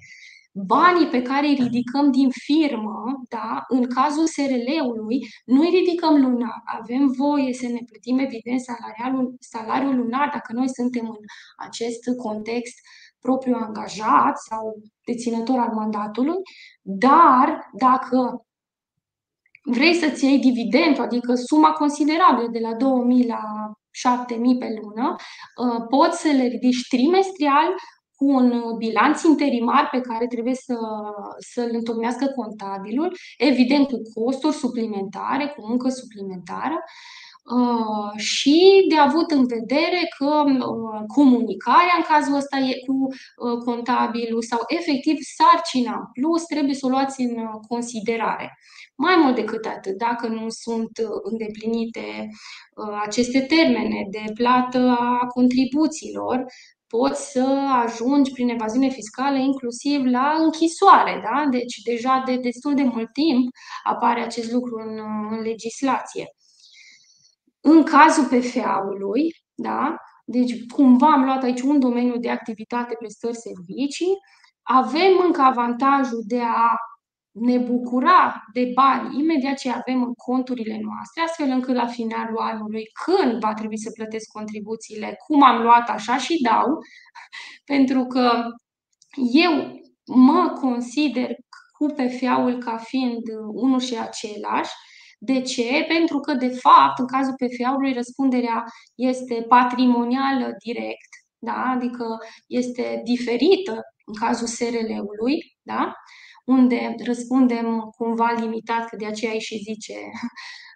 [0.68, 6.62] banii pe care îi ridicăm din firmă, da, în cazul SRL-ului, nu îi ridicăm lunar.
[6.66, 11.18] Avem voie să ne plătim, evident, salariul, salariul lunar dacă noi suntem în
[11.58, 12.76] acest context
[13.20, 16.42] propriu angajat sau deținător al mandatului,
[16.82, 18.46] dar dacă
[19.64, 23.42] vrei să-ți iei dividendul, adică suma considerabilă de la 2000 la
[23.92, 27.68] 7000 pe lună, uh, poți să le ridici trimestrial
[28.16, 30.78] cu un bilanț interimar pe care trebuie să,
[31.54, 36.74] să-l întocmească contabilul, evident cu costuri suplimentare, cu muncă suplimentară.
[36.74, 36.82] uh,
[38.16, 43.08] și de avut în vedere că uh, comunicarea în cazul ăsta e cu
[43.66, 47.36] contabilul sau efectiv sarcina plus trebuie să o luați în
[47.68, 48.58] considerare.
[49.06, 52.28] Mai mult decât atât, dacă nu sunt uh, îndeplinite
[52.76, 56.46] uh, aceste termene de plată a contribuțiilor,
[56.88, 57.46] poți să
[57.86, 61.22] ajungi prin evaziune fiscală inclusiv la închisoare.
[61.24, 61.48] Da?
[61.52, 63.50] Deci deja de destul de mult timp
[63.84, 66.26] apare acest lucru în, uh, în legislație.
[67.62, 69.96] În cazul PFA-ului, da?
[70.26, 74.14] deci cumva am luat aici un domeniu de activitate prestări servicii,
[74.64, 76.76] avem încă avantajul de a
[77.32, 82.84] ne bucura de bani imediat ce avem în conturile noastre, astfel încât la finalul anului,
[83.06, 86.68] când va trebui să plătesc contribuțiile, cum am luat, așa și dau,
[87.72, 88.42] pentru că
[89.34, 91.30] eu mă consider
[91.78, 93.22] cu PFA-ul ca fiind
[93.54, 94.72] unul și același.
[95.22, 95.86] De ce?
[95.88, 98.64] Pentru că, de fapt, în cazul PFA-ului, răspunderea
[98.96, 101.74] este patrimonială direct, da?
[101.76, 105.94] adică este diferită în cazul SRL-ului, da?
[106.46, 109.96] unde răspundem cumva limitat, că de aceea și zice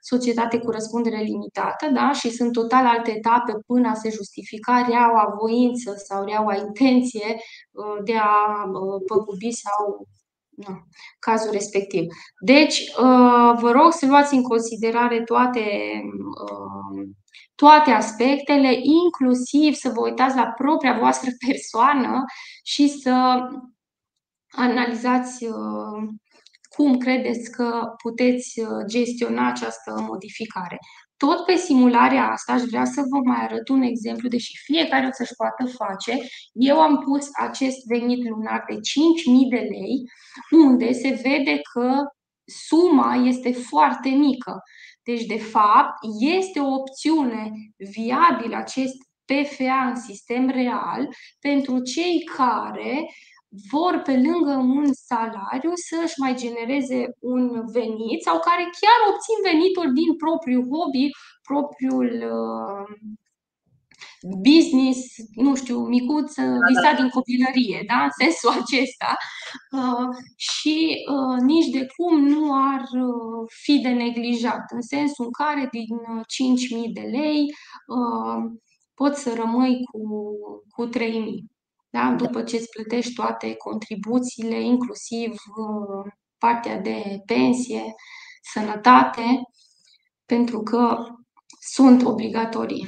[0.01, 2.11] societate cu răspundere limitată, da?
[2.11, 7.35] și sunt total alte etape până a se justifica reaua voință sau reaua intenție
[7.71, 10.05] uh, de a uh, păgubi sau nu,
[11.19, 12.05] cazul respectiv.
[12.45, 15.91] Deci, uh, vă rog să luați în considerare toate,
[17.55, 22.23] toate aspectele, inclusiv să vă uitați la propria voastră persoană
[22.63, 23.39] și să
[24.47, 26.09] analizați uh,
[26.75, 30.77] cum credeți că puteți uh, gestiona această modificare.
[31.25, 35.09] Tot pe simularea asta aș vrea să vă mai arăt un exemplu, deși fiecare o
[35.11, 36.27] să-și poată face.
[36.53, 38.79] Eu am pus acest venit lunar de 5.000
[39.49, 40.03] de lei,
[40.51, 42.03] unde se vede că
[42.67, 44.61] suma este foarte mică.
[45.03, 51.07] Deci, de fapt, este o opțiune viabilă acest PFA în sistem real
[51.39, 53.05] pentru cei care
[53.71, 59.93] vor pe lângă un salariu să-și mai genereze un venit sau care chiar obțin venitul
[59.93, 61.09] din propriul hobby,
[61.49, 62.85] propriul uh,
[64.41, 64.99] business,
[65.35, 67.01] nu știu, micuț, da, visat da.
[67.01, 68.03] din copilărie, da?
[68.03, 69.15] în sensul acesta.
[69.71, 72.83] Uh, și uh, nici de cum nu ar
[73.63, 75.87] fi de neglijat, în sensul în care din
[76.85, 77.53] 5.000 de lei
[78.93, 80.01] poți să rămâi cu,
[80.75, 81.52] cu 3.000
[81.93, 82.11] da?
[82.17, 87.93] după ce îți plătești toate contribuțiile, inclusiv uh, partea de pensie,
[88.53, 89.41] sănătate,
[90.25, 90.97] pentru că
[91.59, 92.87] sunt obligatorii.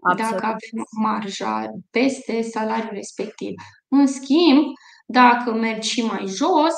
[0.00, 0.30] Absolut.
[0.30, 3.54] Dacă avem marja peste salariul respectiv.
[3.88, 4.64] În schimb,
[5.06, 6.74] dacă mergi și mai jos,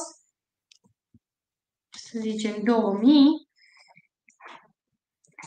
[1.91, 3.49] să zicem 2000,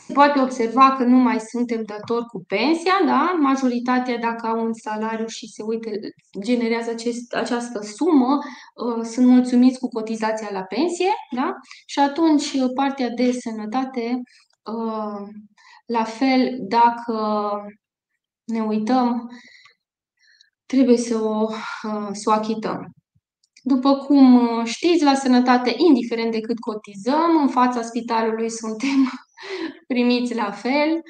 [0.06, 3.36] se poate observa că nu mai suntem datori cu pensia, da?
[3.40, 5.90] Majoritatea, dacă au un salariu și se uită,
[6.40, 8.38] generează acest, această sumă,
[8.74, 11.54] uh, sunt mulțumiți cu cotizația la pensie, da?
[11.86, 14.20] Și atunci uh, partea de sănătate,
[14.64, 15.28] uh,
[15.86, 17.50] la fel, dacă
[18.44, 19.30] ne uităm,
[20.66, 21.48] trebuie să o,
[22.12, 22.94] să o achităm.
[23.62, 29.10] După cum știți, la sănătate, indiferent de cât cotizăm, în fața spitalului suntem
[29.86, 31.02] primiți la fel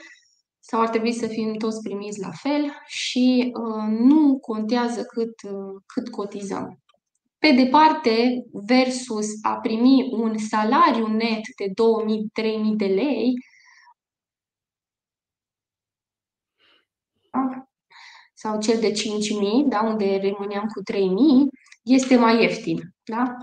[0.61, 5.83] sau ar trebui să fim toți primiți la fel și uh, nu contează cât, uh,
[5.87, 6.79] cât cotizăm.
[7.39, 11.73] Pe departe, versus a primi un salariu net de
[12.43, 13.35] 2.000-3.000 de lei,
[18.35, 18.95] sau cel de 5.000,
[19.69, 20.99] da, unde rămâneam cu 3.000,
[21.83, 22.95] este mai ieftin.
[23.05, 23.37] Da?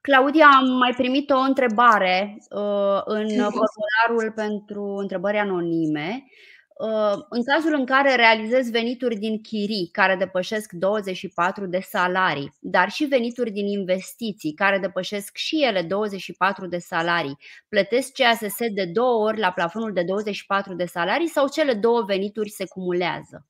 [0.00, 6.24] Claudia, am mai primit o întrebare uh, în formularul pentru întrebări anonime.
[6.80, 12.90] Uh, în cazul în care realizez venituri din chirii care depășesc 24 de salarii, dar
[12.90, 17.38] și venituri din investiții care depășesc și ele 24 de salarii,
[17.68, 22.50] plătesc CASS de două ori la plafonul de 24 de salarii sau cele două venituri
[22.50, 23.49] se cumulează?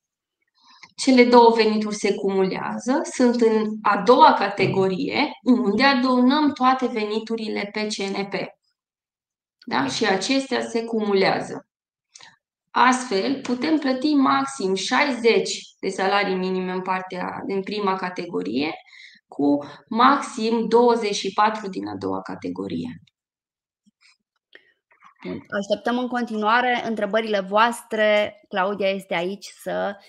[0.97, 7.87] Cele două venituri se cumulează, sunt în a doua categorie, unde adunăm toate veniturile pe
[7.87, 8.35] CNP.
[9.67, 9.87] Da?
[9.87, 11.65] Și acestea se cumulează.
[12.71, 18.75] Astfel, putem plăti maxim 60 de salarii minime în partea din prima categorie,
[19.29, 23.03] cu maxim 24 din a doua categorie.
[25.59, 28.41] Așteptăm în continuare întrebările voastre.
[28.49, 30.05] Claudia este aici să uh,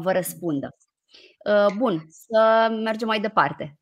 [0.00, 0.76] vă răspundă.
[1.44, 3.76] Uh, bun, să mergem mai departe.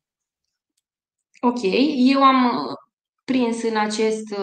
[1.41, 1.59] Ok,
[1.95, 2.73] eu am uh,
[3.23, 4.35] prins în acest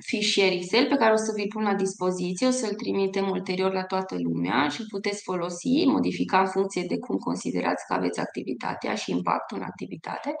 [0.00, 3.84] fișier Excel pe care o să vi-l pun la dispoziție, o să-l trimitem ulterior la
[3.84, 9.10] toată lumea și puteți folosi, modifica în funcție de cum considerați că aveți activitatea și
[9.10, 10.34] impactul în activitate.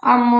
[0.00, 0.34] Am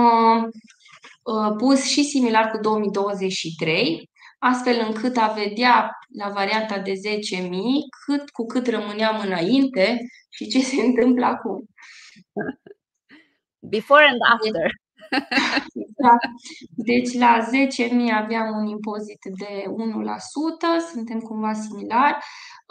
[1.57, 4.09] pus și similar cu 2023,
[4.39, 7.49] astfel încât a vedea la varianta de 10.000
[8.05, 9.97] cât cu cât rămâneam înainte
[10.29, 11.65] și ce se întâmplă acum.
[13.59, 14.71] Before and after.
[15.97, 16.17] Da.
[16.75, 17.39] Deci la
[17.79, 19.63] 10.000 aveam un impozit de
[20.81, 22.23] 1%, suntem cumva similar.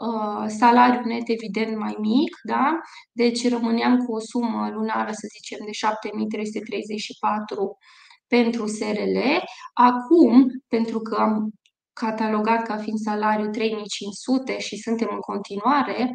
[0.07, 2.79] Uh, salariul net evident mai mic, da?
[3.13, 7.79] Deci rămâneam cu o sumă lunară, să zicem, de 7334
[8.29, 9.19] pentru SRL.
[9.73, 11.51] Acum, pentru că am
[11.93, 16.13] catalogat ca fiind salariu 3500 și suntem în continuare,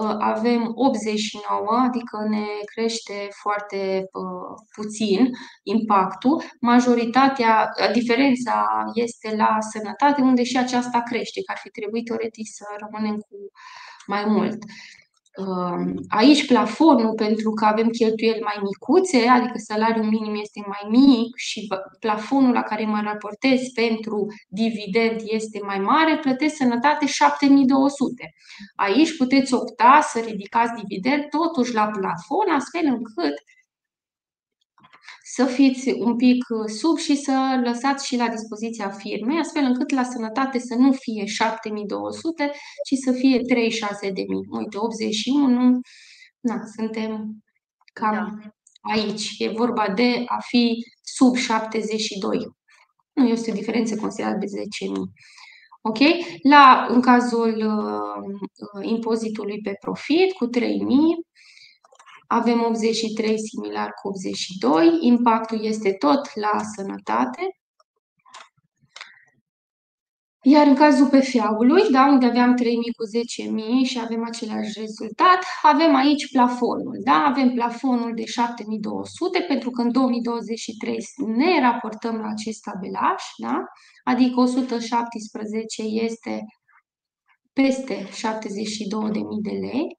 [0.00, 3.80] uh, avem 89, adică ne crește foarte
[4.12, 5.30] uh, puțin
[5.62, 6.42] impactul.
[6.60, 12.64] Majoritatea, diferența este la sănătate, unde și aceasta crește, că ar fi trebuit teoretic să
[12.84, 13.36] rămânem cu
[14.06, 14.58] mai mult.
[15.36, 21.36] Um, aici plafonul, pentru că avem cheltuieli mai micuțe, adică salariul minim este mai mic
[21.36, 21.68] și
[22.00, 28.32] plafonul la care mă raportez pentru dividend este mai mare, plătesc sănătate 7200.
[28.76, 33.34] Aici puteți opta să ridicați dividend totuși la plafon, astfel încât
[35.28, 39.90] să fiți un pic uh, sub și să lăsați și la dispoziția firmei, astfel încât
[39.90, 42.50] la sănătate să nu fie 7200,
[42.84, 44.26] ci să fie 36000.
[44.50, 45.80] Uite, 81,
[46.40, 47.36] na, suntem
[47.92, 48.28] cam da.
[48.92, 49.34] aici.
[49.38, 52.48] E vorba de a fi sub 72.
[53.12, 54.92] Nu este o diferență considerată de 10.000.
[55.80, 55.98] Ok?
[56.42, 58.38] La, în cazul uh,
[58.74, 60.60] uh impozitului pe profit, cu 3.000,
[62.26, 67.40] avem 83 similar cu 82, impactul este tot la sănătate.
[70.42, 73.04] Iar în cazul PFA-ului, da, unde aveam 3.000 cu
[73.84, 76.98] 10.000 și avem același rezultat, avem aici plafonul.
[77.04, 77.24] Da?
[77.26, 81.04] Avem plafonul de 7.200 pentru că în 2023
[81.36, 83.64] ne raportăm la acest tabelaj, da?
[84.04, 86.44] adică 117 este
[87.52, 88.12] peste 72.000
[89.42, 89.98] de lei.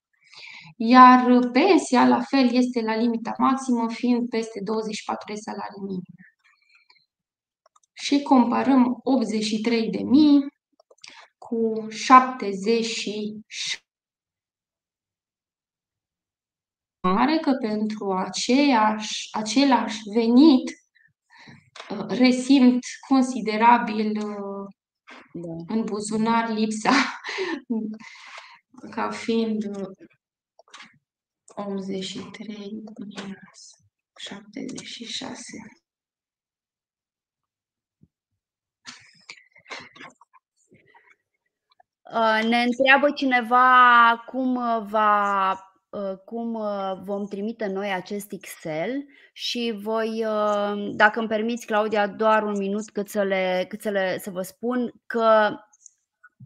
[0.80, 6.04] Iar pensia, la fel, este la limita maximă, fiind peste 24 de salarii minime.
[7.94, 10.02] Și comparăm 83.000
[11.38, 13.42] cu 76
[17.02, 20.72] mare că pentru aceeași, același venit
[21.90, 24.66] uh, resimt considerabil uh,
[25.34, 25.74] da.
[25.74, 26.92] în buzunar lipsa
[28.96, 29.64] ca fiind
[31.60, 33.62] 83 minus
[34.20, 35.42] 76.
[42.50, 45.62] Ne întreabă cineva cum va
[46.26, 46.58] cum
[47.04, 50.26] vom trimite noi acest Excel și voi,
[50.92, 54.42] dacă îmi permiți, Claudia, doar un minut cât să, le, cât să, le, să vă
[54.42, 55.56] spun că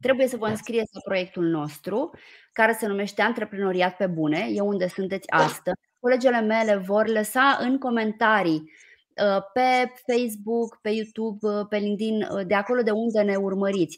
[0.02, 2.12] trebuie să vă înscrieți la proiectul nostru
[2.52, 5.76] care se numește Antreprenoriat pe bune, e unde sunteți astăzi.
[6.00, 12.46] Colegele mele vor lăsa în comentarii uh, pe Facebook, pe YouTube, uh, pe LinkedIn, uh,
[12.48, 13.98] de acolo de unde ne urmăriți.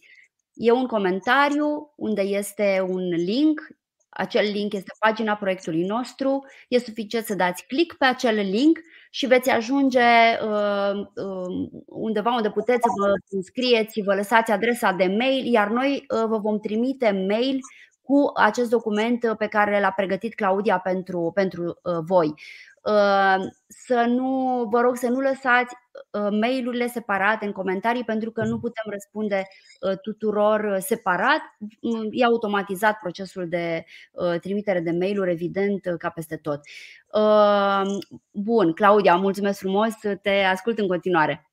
[0.54, 3.62] E un comentariu unde este un link,
[4.10, 6.46] acel link este pagina proiectului nostru.
[6.68, 8.80] E suficient să dați click pe acel link
[9.16, 10.00] și veți ajunge
[11.86, 16.60] undeva unde puteți să vă înscrieți, vă lăsați adresa de mail, iar noi vă vom
[16.60, 17.60] trimite mail
[18.04, 22.34] cu acest document uh, pe care l-a pregătit Claudia pentru, pentru uh, voi.
[22.84, 23.38] Uh,
[23.68, 25.76] să nu, vă rog să nu lăsați
[26.40, 29.48] mail-urile separate în comentarii pentru că nu putem răspunde
[30.02, 31.42] tuturor separat.
[31.82, 33.86] Mm, e automatizat procesul de
[34.42, 36.60] trimitere de mail-uri, evident, ca peste tot.
[38.32, 41.53] Bun, Claudia, mulțumesc frumos, te ascult în continuare.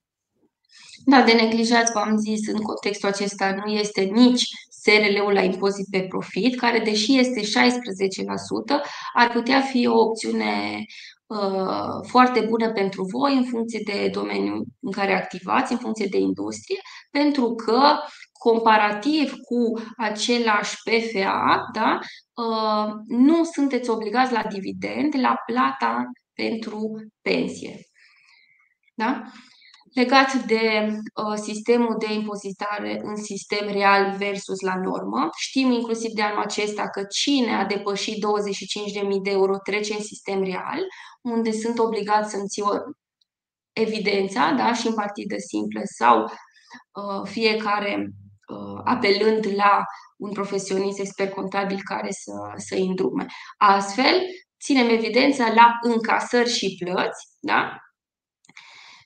[1.04, 4.44] Da, de neglijat, v-am zis, în contextul acesta nu este nici
[4.82, 7.44] SRL-ul la impozit pe profit, care, deși este 16%,
[9.14, 10.84] ar putea fi o opțiune
[11.26, 16.18] uh, foarte bună pentru voi în funcție de domeniul în care activați, în funcție de
[16.18, 17.98] industrie, pentru că
[18.32, 21.98] comparativ cu același PFA, da,
[22.34, 26.04] uh, nu sunteți obligați la dividend, la plata
[26.34, 26.90] pentru
[27.22, 27.78] pensie.
[28.94, 29.22] Da?
[29.92, 35.28] Legat de uh, sistemul de impozitare în sistem real versus la normă.
[35.38, 38.22] Știm inclusiv de anul acesta că cine a depășit 25.000
[39.22, 40.78] de euro trece în sistem real,
[41.20, 42.64] unde sunt obligați să-mi țin
[43.72, 49.82] evidența da, și în partidă simplă sau uh, fiecare uh, apelând la
[50.16, 53.26] un profesionist expert contabil care să, să îndrume.
[53.56, 54.20] Astfel,
[54.60, 57.89] ținem evidența la încasări și plăți, da?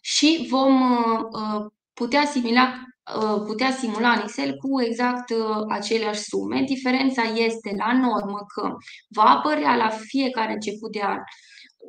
[0.06, 2.74] Și vom uh, uh, putea simula,
[3.16, 5.32] uh, putea simula în Excel cu exact
[5.68, 6.62] aceleași sume.
[6.62, 8.70] Diferența este la normă că
[9.08, 11.18] va apărea la fiecare început de an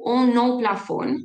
[0.03, 1.16] un nou plafon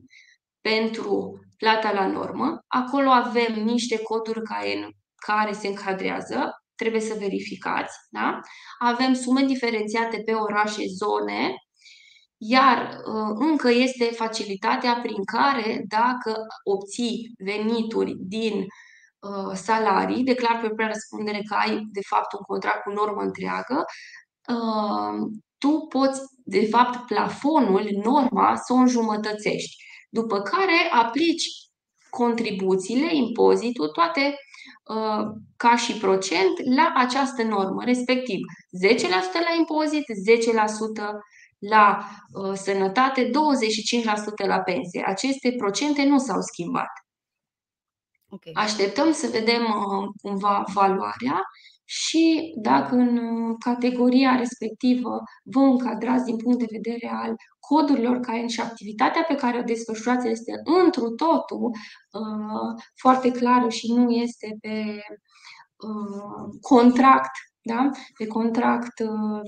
[0.60, 2.58] pentru plata la normă.
[2.66, 4.88] Acolo avem niște coduri care,
[5.26, 7.96] care se încadrează, trebuie să verificați.
[8.08, 8.40] Da?
[8.78, 11.54] Avem sume diferențiate pe orașe, zone,
[12.42, 18.54] iar uh, încă este facilitatea prin care, dacă obții venituri din
[19.18, 23.84] uh, salarii, declar pe propria răspundere că ai, de fapt, un contract cu normă întreagă,
[24.48, 29.76] uh, tu poți, de fapt, plafonul, norma, să o înjumătățești.
[30.10, 31.46] După care aplici
[32.10, 34.34] contribuțiile, impozitul, toate
[35.56, 41.20] ca și procent la această normă, respectiv 10% la impozit, 10%
[41.60, 43.30] la uh, sănătate,
[44.44, 45.04] 25% la pensie.
[45.06, 46.90] Aceste procente nu s-au schimbat.
[48.28, 48.52] Okay.
[48.56, 51.42] Așteptăm să vedem uh, cumva valoarea
[51.84, 58.46] și dacă în uh, categoria respectivă vă încadrați din punct de vedere al codurilor care
[58.46, 60.52] și activitatea pe care o desfășurați este
[60.82, 61.70] întru totul
[62.10, 65.02] uh, foarte clară și nu este pe
[65.76, 67.30] uh, contract,
[67.62, 67.90] da?
[68.18, 69.40] pe contract uh,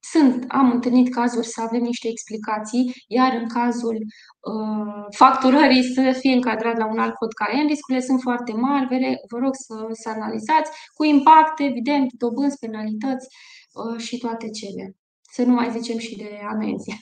[0.00, 6.32] sunt, am întâlnit cazuri să avem niște explicații, iar în cazul uh, facturării să fie
[6.34, 8.86] încadrat la un alt cod KN, riscurile sunt foarte mari,
[9.28, 13.28] vă rog să, să analizați, cu impact, evident, dobânzi, penalități
[13.72, 14.96] uh, și toate cele.
[15.32, 16.90] Să nu mai zicem și de amenzi.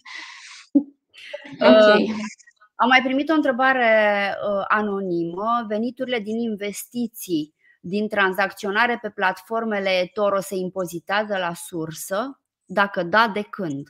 [1.60, 2.02] Okay.
[2.02, 2.14] Uh,
[2.74, 5.64] am mai primit o întrebare uh, anonimă.
[5.68, 12.40] Veniturile din investiții din tranzacționare pe platformele Toro se impozitează la sursă?
[12.70, 13.88] Dacă da, de când?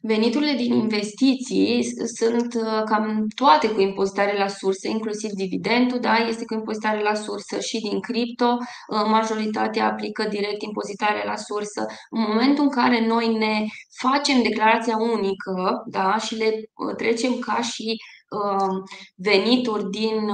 [0.00, 1.84] Veniturile din investiții
[2.16, 7.14] sunt uh, cam toate cu impozitare la sursă, inclusiv dividendul, da, este cu impozitare la
[7.14, 11.86] sursă și din cripto, uh, majoritatea aplică direct impozitare la sursă.
[12.10, 13.64] În momentul în care noi ne
[14.00, 17.96] facem declarația unică da, și le uh, trecem ca și
[19.16, 20.28] venituri din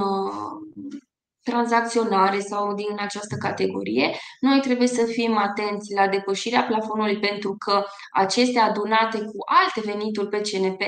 [1.43, 7.83] tranzacționare sau din această categorie, noi trebuie să fim atenți la depășirea plafonului pentru că
[8.11, 10.81] acestea adunate cu alte venituri pe CNP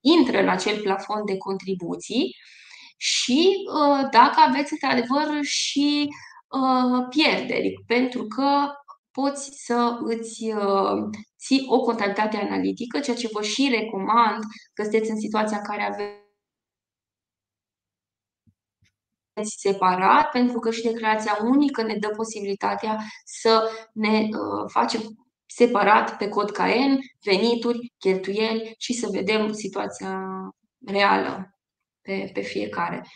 [0.00, 2.34] intră în acel plafon de contribuții
[2.96, 6.08] și uh, dacă aveți într-adevăr și
[6.48, 8.66] uh, pierderi, pentru că
[9.10, 14.38] poți să îți uh, ții o contabilitate analitică, ceea ce vă și recomand
[14.74, 16.29] că sunteți în situația în care aveți
[19.42, 25.00] separat, pentru că și declarația unică ne dă posibilitatea să ne uh, facem
[25.46, 30.20] separat pe cod KN, venituri, cheltuieli și să vedem situația
[30.86, 31.58] reală
[32.02, 33.06] pe, pe fiecare.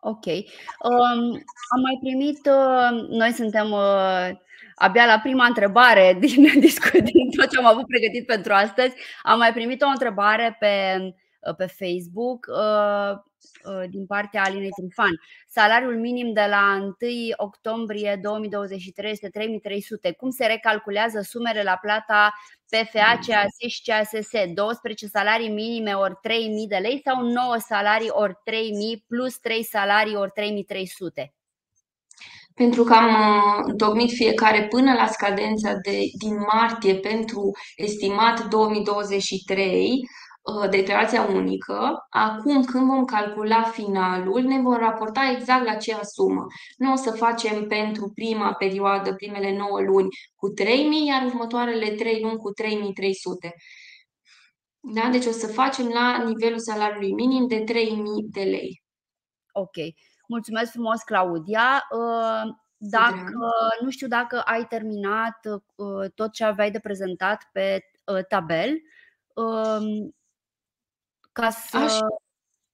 [0.00, 0.26] Ok.
[0.26, 1.42] Um,
[1.74, 4.28] am mai primit, uh, noi suntem uh,
[4.74, 6.42] abia la prima întrebare din,
[7.12, 8.94] din tot ce am avut pregătit pentru astăzi.
[9.22, 11.14] Am mai primit o întrebare pe, uh,
[11.56, 12.46] pe Facebook.
[12.48, 13.32] Uh,
[13.64, 15.20] Uh, din partea Alinei Trifan.
[15.48, 16.94] Salariul minim de la 1
[17.36, 20.12] octombrie 2023 este 3300.
[20.12, 22.32] Cum se recalculează sumele la plata
[22.68, 24.30] PFA, CAS și CASS?
[24.54, 30.16] 12 salarii minime ori 3000 de lei sau 9 salarii ori 3000 plus 3 salarii
[30.16, 31.34] ori 3300?
[32.54, 39.90] pentru că am uh, domnit fiecare până la scadența de, din martie pentru estimat 2023,
[39.90, 40.23] Uh,
[40.70, 46.46] declarația unică, acum când vom calcula finalul, ne vom raporta exact la acea sumă.
[46.76, 50.66] Nu o să facem pentru prima perioadă, primele 9 luni cu 3.000,
[51.06, 53.50] iar următoarele 3 luni cu 3.300.
[54.80, 55.08] Da?
[55.08, 57.64] Deci o să facem la nivelul salariului minim de 3.000
[58.30, 58.82] de lei.
[59.52, 59.74] Ok.
[60.28, 61.88] Mulțumesc frumos, Claudia.
[62.76, 65.38] Dacă, nu știu dacă ai terminat
[66.14, 67.80] tot ce aveai de prezentat pe
[68.28, 68.76] tabel,
[71.34, 71.76] ca să.
[71.76, 71.92] Aș...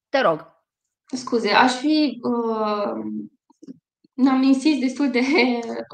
[0.08, 0.64] Te rog.
[1.06, 2.20] Scuze, aș fi.
[2.22, 2.92] Uh,
[4.28, 5.20] am insist destul de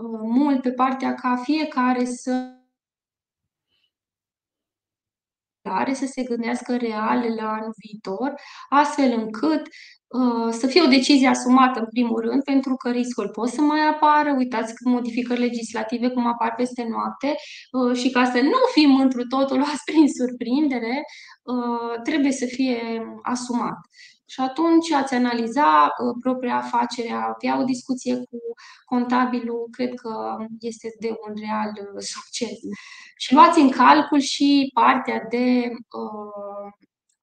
[0.02, 2.50] uh, mult pe partea ca fiecare să
[5.62, 8.34] care să se gândească real la anul viitor,
[8.68, 9.72] astfel încât uh,
[10.50, 14.34] să fie o decizie asumată în primul rând, pentru că riscul pot să mai apară,
[14.36, 17.34] uitați că modificări legislative cum apar peste noapte
[17.70, 21.04] uh, și ca să nu fim într totul luați prin surprindere,
[21.42, 22.80] uh, trebuie să fie
[23.22, 23.76] asumat.
[24.28, 28.38] Și atunci ați analiza uh, propria afacere, a avea o discuție cu
[28.84, 32.58] contabilul, cred că este de un real uh, succes.
[33.16, 36.72] Și luați în calcul și partea de uh,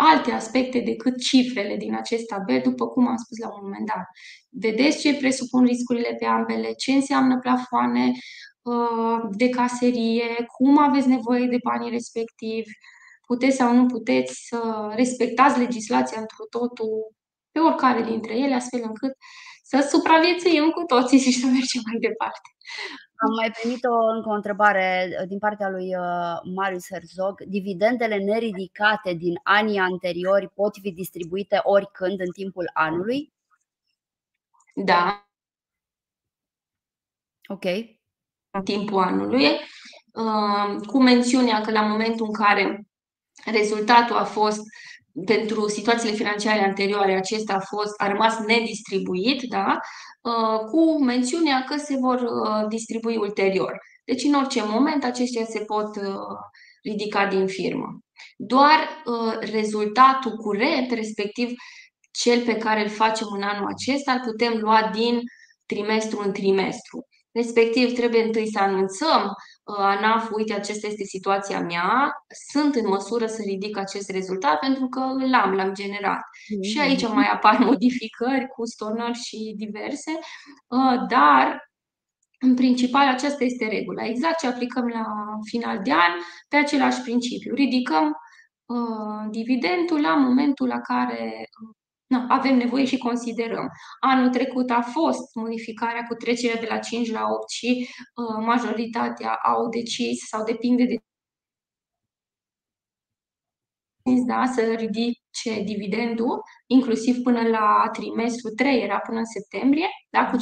[0.04, 4.06] alte aspecte decât cifrele din acest tabel, după cum am spus la un moment dat.
[4.50, 8.12] Vedeți ce presupun riscurile pe ambele, ce înseamnă plafoane
[8.62, 12.70] uh, de caserie, cum aveți nevoie de banii respectivi,
[13.28, 17.14] puteți sau nu puteți să respectați legislația într totul
[17.52, 19.14] pe oricare dintre ele, astfel încât
[19.64, 22.50] să supraviețuim cu toții și să mergem mai departe.
[23.26, 27.42] Am mai primit o, încă o întrebare uh, din partea lui uh, Marius Herzog.
[27.44, 33.34] Dividendele neridicate din anii anteriori pot fi distribuite oricând în timpul anului?
[34.76, 35.28] Da.
[37.48, 37.66] Ok.
[38.52, 39.46] În timpul anului,
[40.14, 42.88] uh, cu mențiunea că la momentul în care
[43.46, 44.62] rezultatul a fost
[45.26, 49.80] pentru situațiile financiare anterioare, acesta a, fost, a rămas nedistribuit, da?
[50.22, 53.78] Uh, cu mențiunea că se vor uh, distribui ulterior.
[54.06, 56.14] Deci, în orice moment, aceștia se pot uh,
[56.84, 58.00] ridica din firmă.
[58.38, 59.04] Doar
[59.40, 61.52] rezultatul curent, respectiv
[62.12, 65.20] cel pe care îl facem în anul acesta, îl putem lua din
[65.66, 67.08] trimestru în trimestru.
[67.32, 72.14] Respectiv, trebuie întâi să anunțăm Uh, ANAF, uite, acesta este situația mea,
[72.52, 75.00] sunt în măsură să ridic acest rezultat pentru că
[75.30, 76.20] l-am, l-am generat.
[76.20, 76.70] Mm-hmm.
[76.70, 80.12] Și aici mai apar modificări cu stonări și diverse,
[80.68, 81.72] uh, dar
[82.40, 84.06] în principal aceasta este regula.
[84.06, 85.06] Exact ce aplicăm la
[85.50, 86.12] final de an,
[86.48, 87.54] pe același principiu.
[87.54, 88.06] Ridicăm
[88.66, 91.50] uh, dividendul la momentul la care
[92.08, 93.70] na, avem nevoie și considerăm.
[94.00, 99.34] Anul trecut a fost modificarea cu trecerea de la 5 la 8 și uh, majoritatea
[99.34, 100.98] au decis sau depinde de
[104.26, 110.38] da, să ridice dividendul, inclusiv până la trimestru 3, era până în septembrie, da, cu
[110.38, 110.40] 5%,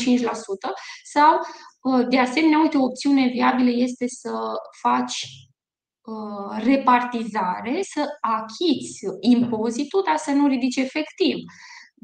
[1.03, 1.39] sau,
[1.81, 4.31] uh, de asemenea, uite, o opțiune viabilă este să
[4.81, 5.50] faci uh,
[6.63, 11.35] repartizare, să achiți impozitul, dar să nu ridici efectiv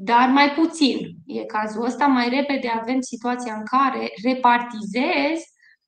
[0.00, 0.98] dar mai puțin.
[1.26, 5.38] E cazul ăsta, mai repede avem situația în care repartizez,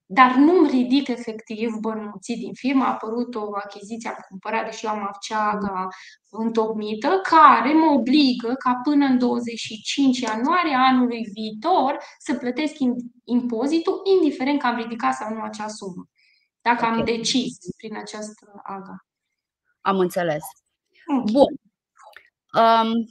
[0.05, 2.83] dar nu-mi ridic efectiv bănuții din firmă.
[2.83, 5.87] A apărut o achiziție, am cumpărat, deși eu am avceaga
[6.29, 12.73] întocmită, care mă obligă ca până în 25 ianuarie anului viitor să plătesc
[13.23, 16.05] impozitul, indiferent că am ridicat sau nu acea sumă.
[16.61, 16.97] Dacă okay.
[16.97, 19.05] am decis prin această AGA.
[19.81, 20.43] Am înțeles.
[21.07, 21.23] Okay.
[21.31, 21.55] Bun.
[22.63, 23.05] Um,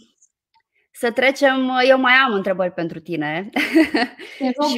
[0.92, 3.48] să trecem, eu mai am întrebări pentru tine.
[4.38, 4.70] Te rog,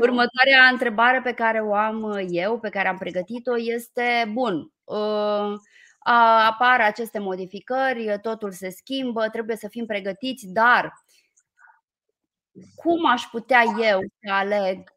[0.00, 5.54] Următoarea întrebare pe care o am eu, pe care am pregătit-o, este: bun, uh,
[6.46, 10.92] apar aceste modificări, totul se schimbă, trebuie să fim pregătiți, dar
[12.74, 14.91] cum aș putea eu să aleg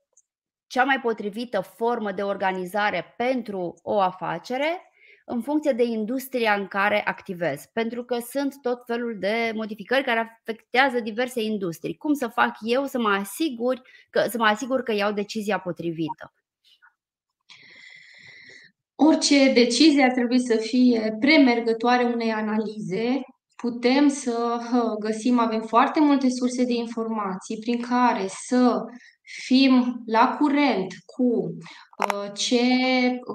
[0.68, 4.90] cea mai potrivită formă de organizare pentru o afacere
[5.26, 10.40] în funcție de industria în care activez, pentru că sunt tot felul de modificări care
[10.40, 11.98] afectează diverse industrii.
[11.98, 16.34] Cum să fac eu să mă asigur că, să mă asigur că iau decizia potrivită?
[18.96, 23.22] Orice decizie ar trebui să fie premergătoare unei analize.
[23.56, 24.58] Putem să
[25.00, 28.84] găsim, avem foarte multe surse de informații prin care să
[29.26, 32.62] fim la curent cu uh, ce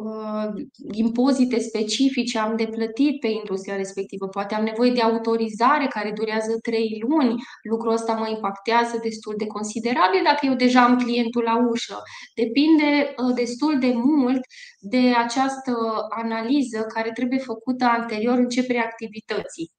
[0.05, 0.49] uh,
[0.93, 4.27] impozite specifice am de plătit pe industria respectivă.
[4.29, 7.35] Poate am nevoie de autorizare care durează trei luni.
[7.71, 12.03] Lucrul ăsta mă impactează destul de considerabil dacă eu deja am clientul la ușă.
[12.35, 14.41] Depinde uh, destul de mult
[14.81, 15.73] de această
[16.09, 19.71] analiză care trebuie făcută anterior începerii activității.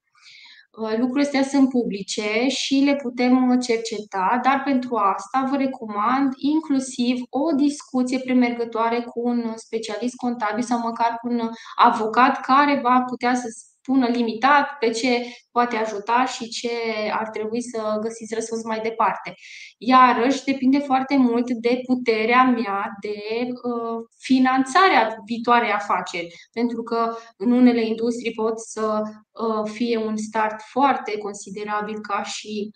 [0.78, 6.34] Uh, lucrurile astea sunt publice și le putem uh, cerceta, dar pentru asta vă recomand
[6.38, 13.04] inclusiv o discuție premergătoare cu un specialist contabil sau măcar cu un avocat care va
[13.08, 13.48] putea să
[13.82, 16.70] spună limitat pe ce poate ajuta și ce
[17.12, 19.34] ar trebui să găsiți răspuns mai departe.
[19.78, 27.52] Iarăși, depinde foarte mult de puterea mea de uh, finanțarea viitoarei afaceri, pentru că în
[27.52, 32.72] unele industrii pot să uh, fie un start foarte considerabil ca și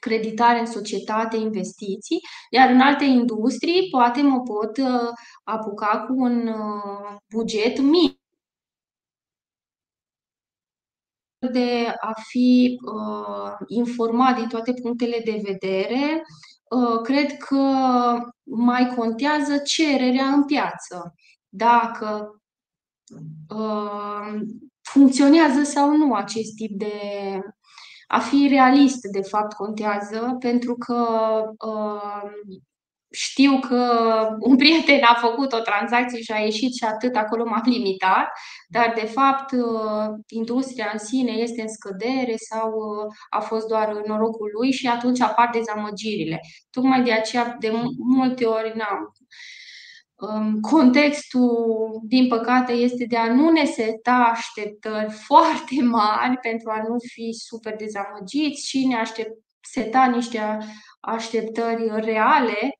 [0.00, 2.20] creditare în societate, investiții,
[2.50, 5.08] iar în alte industrii poate mă pot uh,
[5.44, 8.17] apuca cu un uh, buget mic
[11.52, 16.22] de a fi uh, informat din toate punctele de vedere,
[16.70, 17.62] uh, cred că
[18.42, 21.14] mai contează cererea în piață.
[21.48, 22.40] Dacă
[23.56, 24.40] uh,
[24.82, 26.92] funcționează sau nu acest tip de
[28.06, 31.04] a fi realist, de fapt, contează, pentru că
[31.66, 32.30] uh,
[33.10, 33.90] știu că
[34.40, 38.26] un prieten a făcut o tranzacție și a ieșit și atât, acolo m-am limitat,
[38.68, 44.02] dar de fapt uh, industria în sine este în scădere sau uh, a fost doar
[44.06, 46.40] norocul lui și atunci apar dezamăgirile.
[46.70, 49.12] Tocmai de aceea, de multe ori, n-am
[50.60, 56.96] Contextul, din păcate, este de a nu ne seta așteptări foarte mari pentru a nu
[57.12, 59.30] fi super dezamăgiți și ne aștept,
[59.60, 60.58] seta niște
[61.00, 62.77] așteptări reale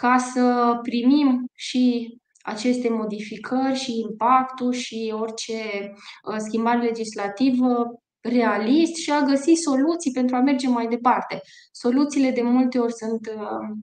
[0.00, 5.92] ca să primim și aceste modificări și impactul și orice
[6.30, 7.86] uh, schimbare legislativă
[8.20, 11.40] realist și a găsi soluții pentru a merge mai departe.
[11.72, 13.76] Soluțiile de multe ori sunt uh,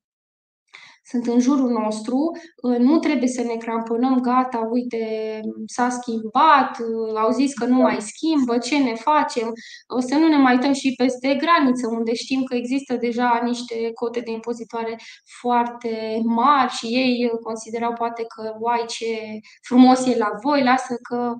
[1.06, 2.32] sunt în jurul nostru,
[2.62, 7.76] uh, nu trebuie să ne cramponăm, gata, uite, s-a schimbat, uh, au zis că nu
[7.76, 9.52] mai schimbă, ce ne facem,
[9.88, 13.92] o să nu ne mai uităm și peste graniță, unde știm că există deja niște
[13.94, 15.00] cote de impozitoare
[15.42, 21.16] foarte mari și ei considerau poate că, uai, ce frumos e la voi, lasă că
[21.16, 21.38] uh,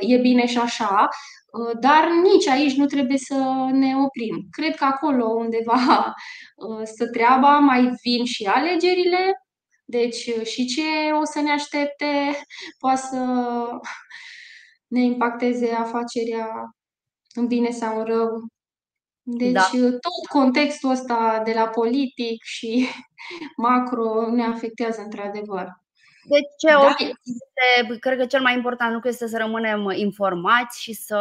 [0.00, 1.08] e bine și așa,
[1.50, 4.46] Uh, dar nici aici nu trebuie să ne oprim.
[4.50, 5.74] Cred că acolo undeva
[6.66, 9.44] uh, stă treaba, mai vin și alegerile,
[9.84, 12.38] deci uh, și ce o să ne aștepte
[12.80, 13.24] poate să
[14.94, 16.74] ne impacteze afacerea
[17.34, 18.28] în bine sau în rău.
[19.22, 19.68] Deci da.
[19.90, 22.88] tot contextul ăsta de la politic și
[23.56, 25.68] macro ne afectează într-adevăr.
[26.30, 26.94] Deci, ce da.
[27.22, 31.18] este, cred că cel mai important lucru este să rămânem informați și să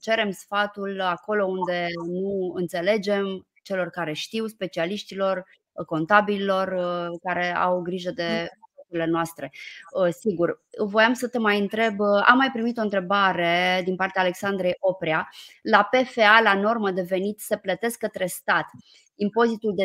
[0.00, 5.44] cerem sfatul acolo unde nu înțelegem, celor care știu, specialiștilor,
[5.86, 6.68] contabililor
[7.22, 8.48] care au grijă de
[9.06, 9.52] noastre.
[10.18, 15.28] Sigur, voiam să te mai întreb, am mai primit o întrebare din partea Alexandrei Oprea.
[15.62, 18.66] La PFA, la normă de venit, se plătesc către stat
[19.16, 19.84] impozitul de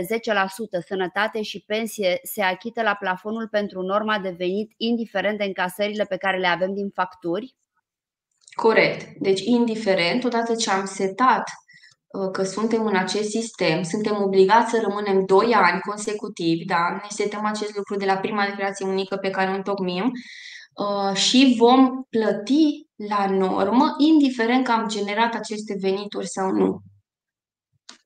[0.80, 6.04] 10% sănătate și pensie se achită la plafonul pentru norma de venit, indiferent de încasările
[6.04, 7.56] pe care le avem din facturi?
[8.56, 9.18] Corect.
[9.20, 11.44] Deci, indiferent, odată ce am setat
[12.08, 16.90] uh, că suntem în acest sistem, suntem obligați să rămânem 2 ani consecutivi, da?
[16.90, 20.12] ne setăm acest lucru de la prima declarație unică pe care o întocmim
[20.74, 26.82] uh, și vom plăti la normă, indiferent că am generat aceste venituri sau nu.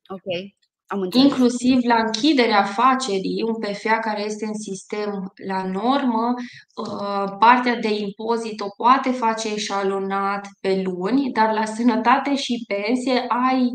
[0.08, 0.54] Ok.
[0.88, 6.34] Am Inclusiv la închiderea afacerii, un PFA care este în sistem la normă,
[6.76, 13.26] uh, partea de impozit o poate face eșalonat pe luni, dar la sănătate și pensie
[13.28, 13.70] ai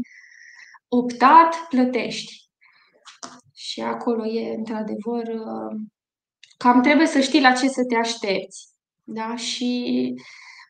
[0.89, 2.49] optat, plătești.
[3.55, 5.81] Și acolo e, într-adevăr, uh,
[6.57, 8.69] cam trebuie să știi la ce să te aștepți.
[9.05, 9.37] Da?
[9.37, 10.15] Și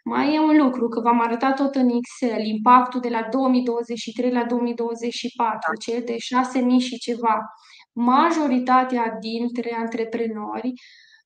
[0.04, 4.44] mai e un lucru, că v-am arătat tot în Excel, impactul de la 2023 la
[4.44, 6.18] 2024, cel de 6.000
[6.78, 7.40] și ceva.
[7.92, 10.72] Majoritatea dintre antreprenori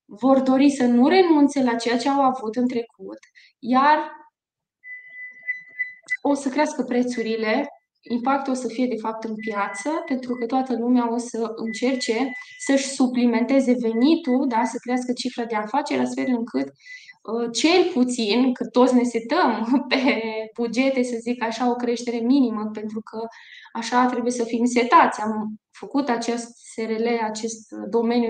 [0.04, 3.18] vor dori să nu renunțe la ceea ce au avut în trecut,
[3.58, 3.98] iar
[6.22, 7.66] o să crească prețurile,
[8.02, 12.32] impactul o să fie de fapt în piață, pentru că toată lumea o să încerce
[12.58, 17.03] să-și suplimenteze venitul, da, să crească cifra de afaceri, astfel încât Uh,
[17.52, 20.22] cel puțin, că toți ne setăm pe
[20.54, 23.26] bugete, să zic așa, o creștere minimă, pentru că
[23.72, 25.20] așa trebuie să fim setați.
[25.20, 28.28] Am făcut acest SRL, acest domeniu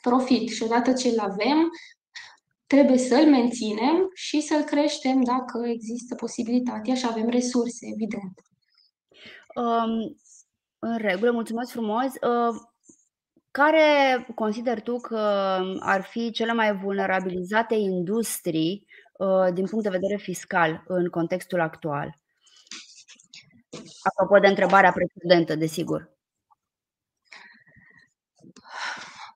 [0.00, 1.70] profit și odată ce îl avem,
[2.66, 8.40] trebuie să-l menținem și să-l creștem dacă există posibilitatea și avem resurse, evident.
[9.54, 10.16] Um,
[10.78, 12.04] în regulă, mulțumesc frumos.
[12.04, 12.56] Uh,
[13.56, 15.18] care consider tu că
[15.80, 22.18] ar fi cele mai vulnerabilizate industrii uh, din punct de vedere fiscal în contextul actual?
[24.02, 26.10] Apropo de întrebarea precedentă, desigur.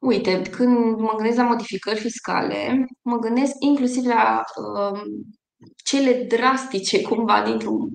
[0.00, 5.00] Uite, când mă gândesc la modificări fiscale, mă gândesc inclusiv la uh,
[5.84, 7.88] cele drastice, cumva, dintr-un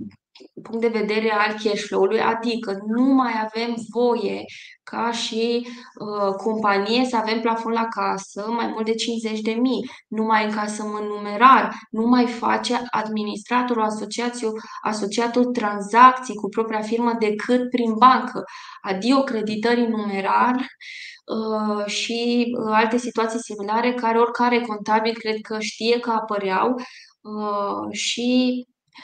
[0.63, 4.43] punct de vedere al cash flow-ului, adică nu mai avem voie
[4.83, 9.89] ca și uh, companie să avem plafon la casă mai mult de 50 de mii,
[10.07, 17.15] nu mai încasăm în numerar, nu mai face administratorul asociațiu, asociatul tranzacții cu propria firmă
[17.19, 18.43] decât prin bancă,
[18.81, 25.99] adio creditării numerar uh, și uh, alte situații similare care oricare contabil cred că știe
[25.99, 26.75] că apăreau
[27.21, 28.63] uh, și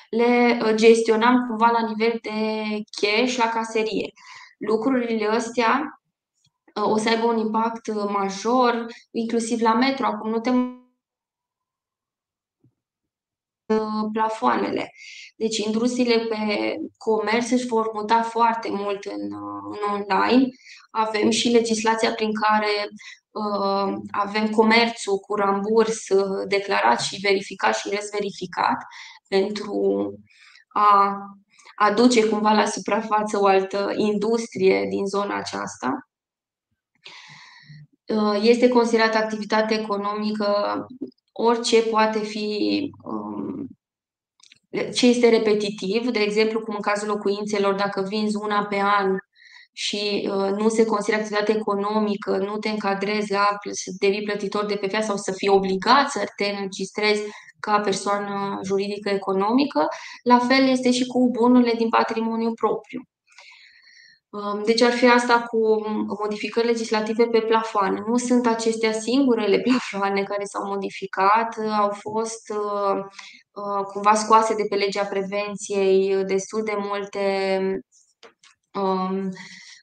[0.09, 4.13] le uh, gestionam cumva la nivel de cash la caserie.
[4.57, 6.01] Lucrurile astea
[6.75, 10.05] uh, o să aibă un impact uh, major, inclusiv la metro.
[10.05, 10.51] Acum nu te
[14.13, 14.91] plafoanele.
[15.35, 19.33] Deci industriile pe comerț își vor muta foarte mult în,
[19.71, 20.47] în online.
[20.91, 22.87] Avem și legislația prin care
[23.31, 28.77] uh, avem comerțul cu ramburs uh, declarat și verificat și verificat
[29.37, 30.13] pentru
[30.67, 31.17] a
[31.75, 36.09] aduce cumva la suprafață o altă industrie din zona aceasta.
[38.05, 40.85] Uh, este considerată activitate economică
[41.31, 43.67] orice poate fi um,
[44.93, 49.15] ce este repetitiv, de exemplu, cum în cazul locuințelor, dacă vinzi una pe an
[49.73, 54.75] și uh, nu se consideră activitate economică, nu te încadrezi la să devii plătitor de
[54.75, 57.21] PFA sau să fii obligat să te înregistrezi
[57.61, 59.87] ca persoană juridică economică,
[60.23, 63.01] la fel este și cu bunurile din patrimoniu propriu.
[64.31, 65.81] Um, deci ar fi asta cu
[66.21, 68.03] modificări legislative pe plafoane.
[68.07, 72.97] Nu sunt acestea singurele plafoane care s-au modificat, au fost uh,
[73.51, 77.19] uh, cumva scoase de pe legea prevenției destul de multe
[78.73, 79.29] um,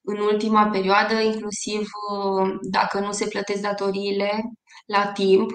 [0.03, 4.43] în ultima perioadă, inclusiv uh, dacă nu se plătesc datoriile
[4.89, 5.51] la timp,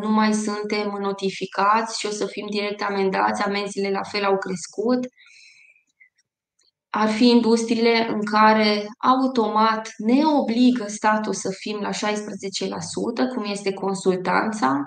[0.00, 5.06] nu mai suntem notificați și o să fim direct amendați, amenziile la fel au crescut.
[6.90, 11.92] Ar fi industriile în care automat ne obligă statul să fim la 16%,
[13.34, 14.82] cum este consultanța,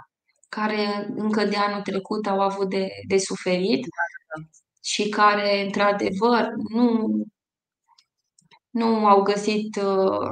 [0.49, 3.85] care încă de anul trecut au avut de, de suferit
[4.83, 7.07] și care, într-adevăr, nu,
[8.69, 10.29] nu au găsit, uh,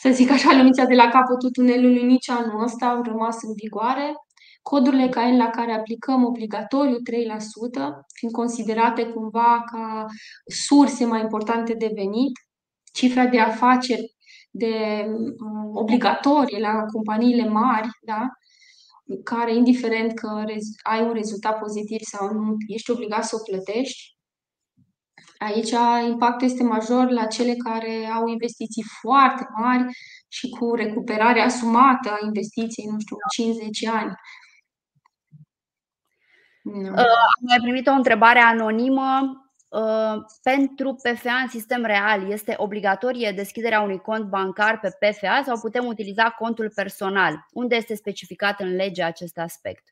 [0.00, 4.14] să zic așa, luminița de la capătul tunelului nici anul ăsta, au rămas în vigoare.
[4.62, 7.00] Codurile CAEN la care aplicăm obligatoriu 3%,
[8.14, 10.06] fiind considerate cumva ca
[10.66, 12.32] surse mai importante de venit,
[12.92, 14.14] cifra de afaceri
[14.50, 18.26] de um, obligatorii la companiile mari, da?
[19.24, 20.44] care, indiferent că
[20.82, 24.11] ai un rezultat pozitiv sau nu, ești obligat să o plătești.
[25.42, 25.70] Aici
[26.08, 29.84] impactul este major la cele care au investiții foarte mari
[30.28, 34.14] și cu recuperare asumată a investiției, nu știu, 50 ani.
[36.62, 36.90] Nu.
[36.90, 39.36] Uh, am mai primit o întrebare anonimă.
[39.68, 45.60] Uh, pentru PFA în sistem real este obligatorie deschiderea unui cont bancar pe PFA sau
[45.60, 47.46] putem utiliza contul personal?
[47.52, 49.91] Unde este specificat în lege acest aspect?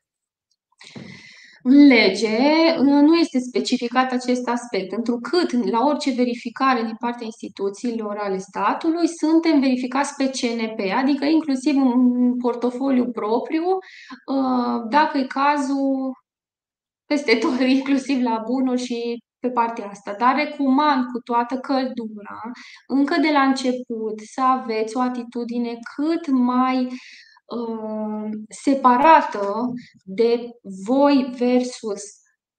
[1.63, 2.37] În lege
[2.77, 9.07] uh, nu este specificat acest aspect, întrucât la orice verificare din partea instituțiilor ale statului
[9.07, 13.63] suntem verificați pe CNP, adică inclusiv un portofoliu propriu,
[14.89, 16.11] dacă e cazul,
[17.05, 22.41] peste tot, inclusiv la bunuri și pe partea asta, dar recomand cu toată căldura,
[22.87, 26.91] încă de la început, să aveți o atitudine cât mai uh,
[28.49, 29.73] separată
[30.03, 30.49] de
[30.85, 32.01] voi versus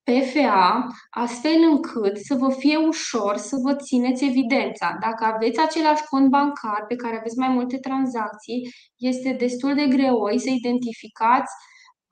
[0.04, 4.96] PFA, astfel încât să vă fie ușor să vă țineți evidența.
[5.00, 10.38] Dacă aveți același cont bancar pe care aveți mai multe tranzacții, este destul de greoi
[10.38, 11.52] să identificați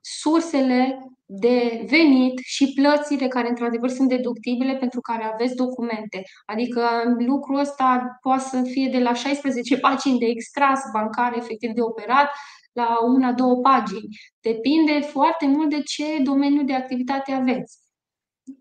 [0.01, 6.23] sursele de venit și plățile care într-adevăr sunt deductibile pentru care aveți documente.
[6.45, 6.81] Adică
[7.25, 12.29] lucrul ăsta poate să fie de la 16 pagini de extras bancar efectiv de operat
[12.71, 14.07] la una, două pagini.
[14.41, 17.79] Depinde foarte mult de ce domeniu de activitate aveți.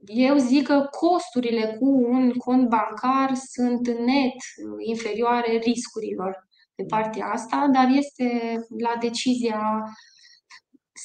[0.04, 4.36] Eu zic că costurile cu un cont bancar sunt net
[4.78, 9.84] inferioare riscurilor pe partea asta, dar este la decizia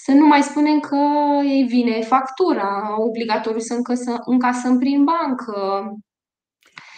[0.03, 0.97] să nu mai spunem că
[1.43, 5.89] ei vine factura obligatoriu să încasăm, încasăm prin bancă.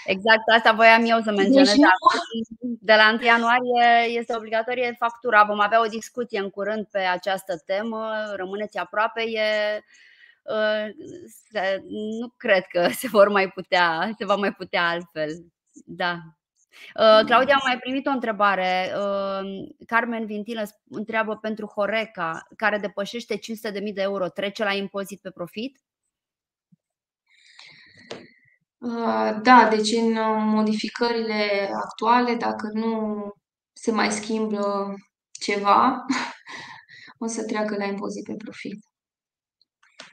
[0.08, 1.68] Exact, asta voiam eu să menționez.
[1.68, 1.86] Deci
[2.60, 5.44] De la 1 ianuarie este obligatorie factura.
[5.44, 8.12] Vom avea o discuție în curând pe această temă.
[8.36, 9.22] Rămâneți aproape.
[9.22, 9.82] E,
[10.44, 10.86] uh,
[12.20, 15.30] nu cred că se vor mai putea, se va mai putea altfel.
[15.86, 16.14] Da.
[16.96, 18.94] Uh, Claudia, am mai primit o întrebare.
[18.96, 25.30] Uh, Carmen Vintilă întreabă pentru Horeca, care depășește 500.000 de euro, trece la impozit pe
[25.30, 25.80] profit?
[28.78, 30.14] Uh, da, deci în
[30.50, 33.32] modificările actuale, dacă nu
[33.74, 34.94] se mai schimbă
[35.32, 36.06] ceva,
[37.24, 38.80] o să treacă la impozit pe profit.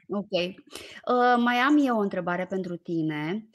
[0.09, 0.31] Ok.
[0.31, 3.49] Uh, mai am eu o întrebare pentru tine.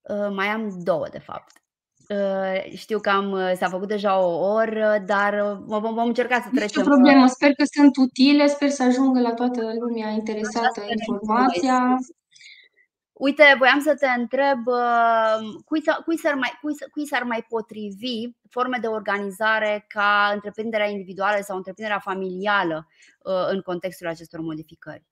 [0.00, 1.62] Uh, mai am două, de fapt.
[2.08, 6.40] Uh, știu că am, uh, s-a făcut deja o oră, dar uh, vom, vom încerca
[6.40, 6.82] să trecem.
[6.82, 11.98] Nu problemă, sper că sunt utile, sper să ajungă la toată lumea interesată informația.
[13.22, 14.58] Uite, voiam să te întreb
[15.64, 21.42] cui, cui, s-ar mai, cui, cui s-ar mai potrivi forme de organizare ca întreprinderea individuală
[21.42, 22.88] sau întreprinderea familială
[23.50, 25.04] în contextul acestor modificări?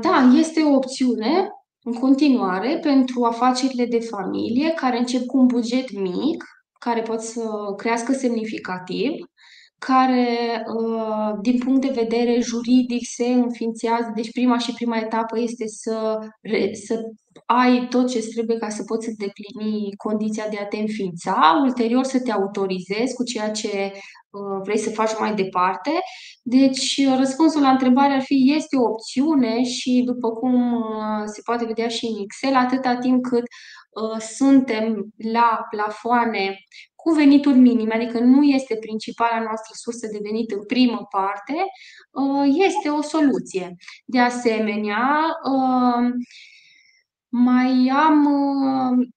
[0.00, 1.48] Da, este o opțiune
[1.82, 6.44] în continuare pentru afacerile de familie care încep cu un buget mic,
[6.78, 7.42] care pot să
[7.76, 9.10] crească semnificativ,
[9.86, 14.12] care, uh, din punct de vedere juridic, se înființează.
[14.14, 16.18] Deci, prima și prima etapă este să,
[16.86, 17.00] să
[17.46, 22.20] ai tot ce trebuie ca să poți îndeplini condiția de a te înființa, ulterior să
[22.20, 23.92] te autorizezi cu ceea ce
[24.30, 25.90] uh, vrei să faci mai departe.
[26.42, 31.64] Deci, răspunsul la întrebare ar fi este o opțiune și, după cum uh, se poate
[31.64, 33.81] vedea și în Excel, atâta timp cât uh,
[34.18, 36.58] suntem la plafoane
[36.94, 41.54] cu venituri minime, adică nu este principala noastră sursă de venit în primă parte,
[42.66, 43.76] este o soluție.
[44.04, 45.36] De asemenea,
[47.28, 49.08] mai am uh,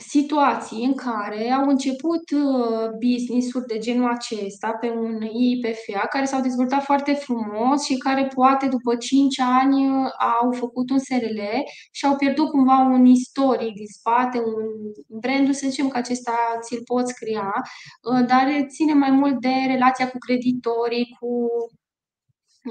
[0.00, 6.40] situații în care au început uh, business-uri de genul acesta pe un IPFA care s-au
[6.40, 10.10] dezvoltat foarte frumos și care poate după 5 ani uh,
[10.42, 11.40] au făcut un SRL
[11.92, 14.64] și au pierdut cumva un istoric din spate, un
[15.20, 17.52] brand, să zicem că acesta ți-l poți crea,
[18.26, 21.48] dar ține mai mult de relația cu creditorii, cu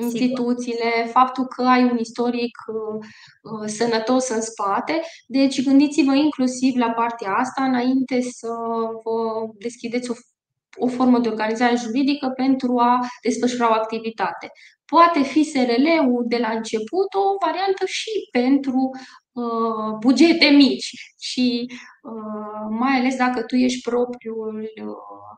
[0.01, 1.11] instituțiile, Sigur.
[1.11, 3.05] faptul că ai un istoric uh,
[3.41, 5.01] uh, sănătos în spate.
[5.27, 8.47] Deci gândiți-vă inclusiv la partea asta înainte să
[9.03, 10.13] vă deschideți o,
[10.77, 14.51] o formă de organizare juridică pentru a desfășura o activitate.
[14.85, 18.89] Poate fi SRL-ul de la început o variantă și pentru
[19.31, 21.65] uh, bugete mici și
[22.01, 25.33] uh, mai ales dacă tu ești propriul uh,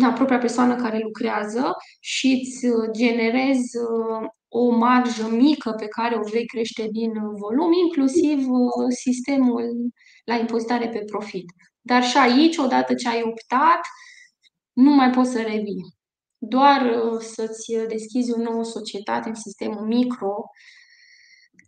[0.00, 6.14] da, propria persoană care lucrează și îți uh, generezi uh, o marjă mică pe care
[6.16, 9.92] o vei crește din volum, inclusiv uh, sistemul
[10.24, 11.44] la impozitare pe profit.
[11.80, 13.80] Dar și aici, odată ce ai optat,
[14.72, 15.98] nu mai poți să revii.
[16.38, 20.34] Doar să-ți deschizi o nouă societate în sistemul micro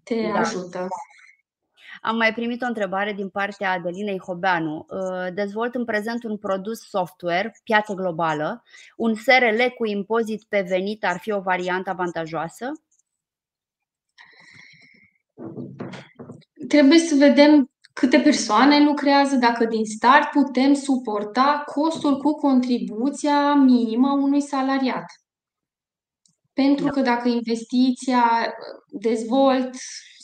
[0.05, 0.39] te da.
[0.39, 0.89] ajută.
[2.05, 4.87] Am mai primit o întrebare din partea Adelinei Hobeanu.
[4.89, 8.63] Uh, dezvolt în prezent un produs software, piață globală.
[8.97, 12.73] Un SRL cu impozit pe venit ar fi o variantă avantajoasă?
[16.69, 24.09] Trebuie să vedem câte persoane lucrează, dacă din start putem suporta costul cu contribuția minimă
[24.09, 25.05] a unui salariat.
[26.53, 26.91] Pentru da.
[26.91, 28.55] că dacă investiția
[28.89, 29.71] dezvolt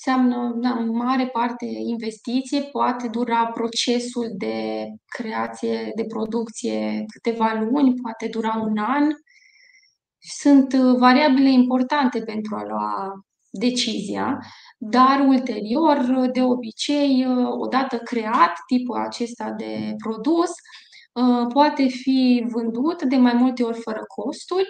[0.08, 7.94] înseamnă da, în mare parte investiție, poate dura procesul de creație, de producție câteva luni,
[7.94, 9.08] poate dura un an.
[10.18, 13.12] Sunt uh, variabile importante pentru a lua
[13.50, 14.38] decizia,
[14.78, 20.50] dar ulterior, de obicei, uh, odată creat tipul acesta de produs,
[21.12, 24.68] uh, poate fi vândut de mai multe ori fără costuri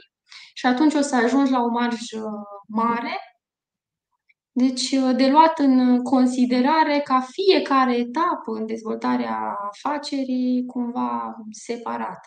[0.54, 2.30] și atunci o să ajungi la o marjă
[2.68, 3.27] mare
[4.58, 12.20] deci, uh, de luat în considerare ca fiecare etapă în dezvoltarea afacerii cumva separat.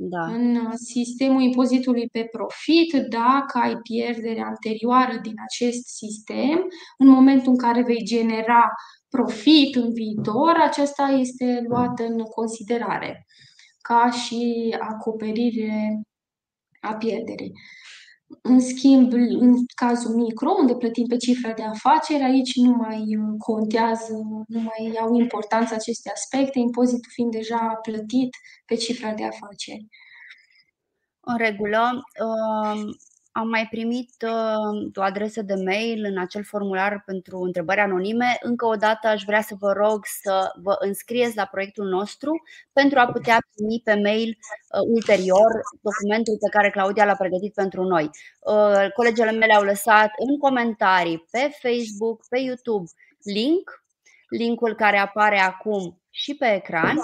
[0.00, 0.24] Da.
[0.24, 6.66] În sistemul impozitului pe profit, dacă ai pierdere anterioară din acest sistem,
[6.98, 8.68] în momentul în care vei genera
[9.08, 13.26] profit în viitor, acesta este luat în considerare
[13.80, 16.00] ca și acoperire
[16.80, 17.52] a pierderii.
[18.42, 23.34] În schimb, în cazul micro, unde plătim pe cifra de afaceri, aici nu mai uh,
[23.38, 24.12] contează,
[24.46, 29.86] nu mai au importanță aceste aspecte, impozitul fiind deja plătit pe cifra de afaceri.
[31.20, 31.90] În regulă.
[32.24, 32.96] Um,
[33.32, 38.38] am mai primit uh, o adresă de mail în acel formular pentru întrebări anonime.
[38.40, 42.30] Încă o dată aș vrea să vă rog să vă înscrieți la proiectul nostru
[42.72, 45.50] pentru a putea primi pe mail uh, ulterior
[45.80, 48.10] documentul pe care Claudia l-a pregătit pentru noi.
[48.40, 52.90] Uh, colegele mele au lăsat în comentarii pe Facebook, pe YouTube
[53.22, 53.82] link
[54.28, 56.96] linkul care apare acum și pe ecran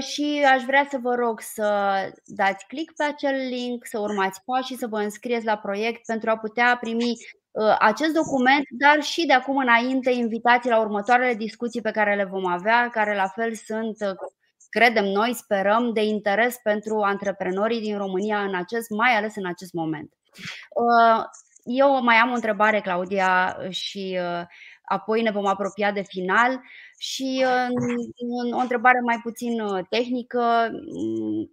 [0.00, 1.94] și aș vrea să vă rog să
[2.24, 6.36] dați click pe acel link, să urmați pașii, să vă înscrieți la proiect pentru a
[6.36, 7.16] putea primi
[7.58, 12.24] Uh, acest document, dar și de acum înainte invitații la următoarele discuții pe care le
[12.24, 14.16] vom avea, care la fel sunt, uh,
[14.70, 19.72] credem noi, sperăm, de interes pentru antreprenorii din România în acest, mai ales în acest
[19.72, 20.12] moment.
[20.74, 21.24] Uh,
[21.64, 24.18] eu mai am o întrebare, Claudia, și
[24.88, 26.60] apoi ne vom apropia de final
[26.98, 27.44] și
[28.52, 30.70] o întrebare mai puțin tehnică.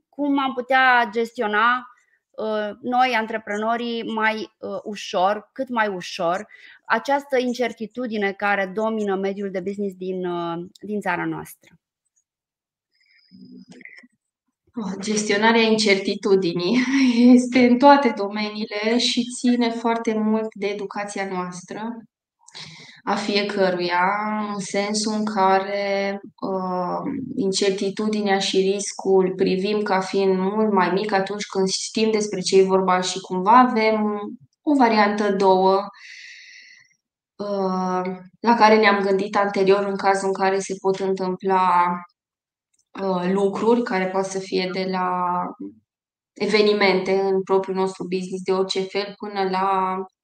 [0.09, 1.89] Cum am putea gestiona
[2.37, 6.47] Uh, noi, antreprenorii, mai uh, ușor, cât mai ușor,
[6.85, 11.79] această incertitudine care domină mediul de business din, uh, din țara noastră?
[14.99, 16.79] Gestionarea incertitudinii
[17.35, 22.03] este în toate domeniile și ține foarte mult de educația noastră
[23.07, 24.11] a fiecăruia,
[24.53, 31.45] în sensul în care uh, incertitudinea și riscul privim ca fiind mult mai mic atunci
[31.45, 34.21] când știm despre ce e vorba și cumva avem
[34.61, 35.75] o variantă două
[37.35, 41.91] uh, la care ne-am gândit anterior în cazul în care se pot întâmpla
[43.01, 45.41] uh, lucruri care pot să fie de la
[46.33, 50.14] evenimente în propriul nostru business de orice fel până la uh,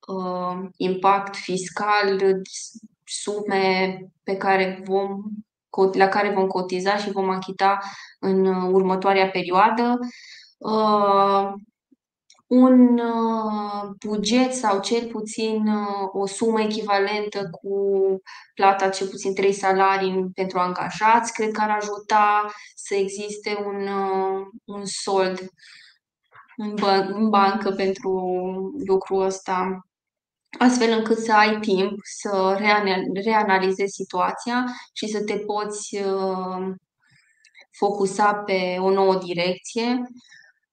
[0.78, 2.22] impact fiscal,
[3.04, 5.22] sume pe care vom,
[5.94, 7.80] la care vom cotiza și vom achita
[8.20, 10.00] în următoarea perioadă.
[10.58, 11.54] Uh,
[12.52, 17.76] un uh, buget sau cel puțin uh, o sumă echivalentă cu
[18.54, 24.46] plata cel puțin trei salarii pentru angajați, cred că ar ajuta să existe un, uh,
[24.66, 25.40] un sold
[26.58, 28.12] în, bă- în bancă pentru
[28.86, 29.88] lucrul ăsta,
[30.60, 32.58] astfel încât să ai timp să
[33.14, 36.74] reanalizezi situația și să te poți uh,
[37.72, 40.02] focusa pe o nouă direcție.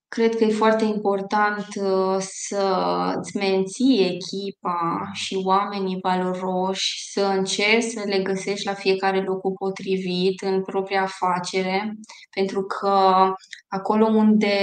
[0.08, 7.82] Cred că e foarte important uh, să îți menții echipa și oamenii valoroși, să încerci
[7.82, 11.94] să le găsești la fiecare locul potrivit în propria afacere,
[12.30, 13.32] pentru că
[13.68, 14.56] acolo unde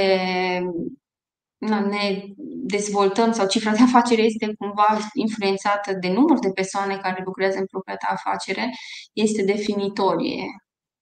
[1.67, 2.23] ne
[2.67, 7.65] dezvoltăm sau cifra de afacere este cumva influențată de număr de persoane care lucrează în
[7.65, 8.69] propria ta afacere,
[9.13, 10.43] este definitorie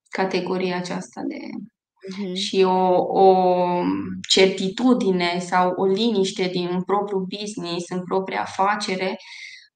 [0.09, 2.33] categoria aceasta de uh-huh.
[2.33, 3.47] și o, o
[4.29, 9.17] certitudine sau o liniște din propriul business, în propria afacere,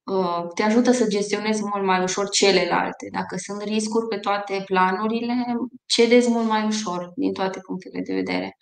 [0.03, 3.07] uh, te ajută să gestionezi mult mai ușor celelalte.
[3.11, 5.33] Dacă sunt riscuri pe toate planurile,
[5.85, 8.57] cedezi mult mai ușor din toate punctele de vedere.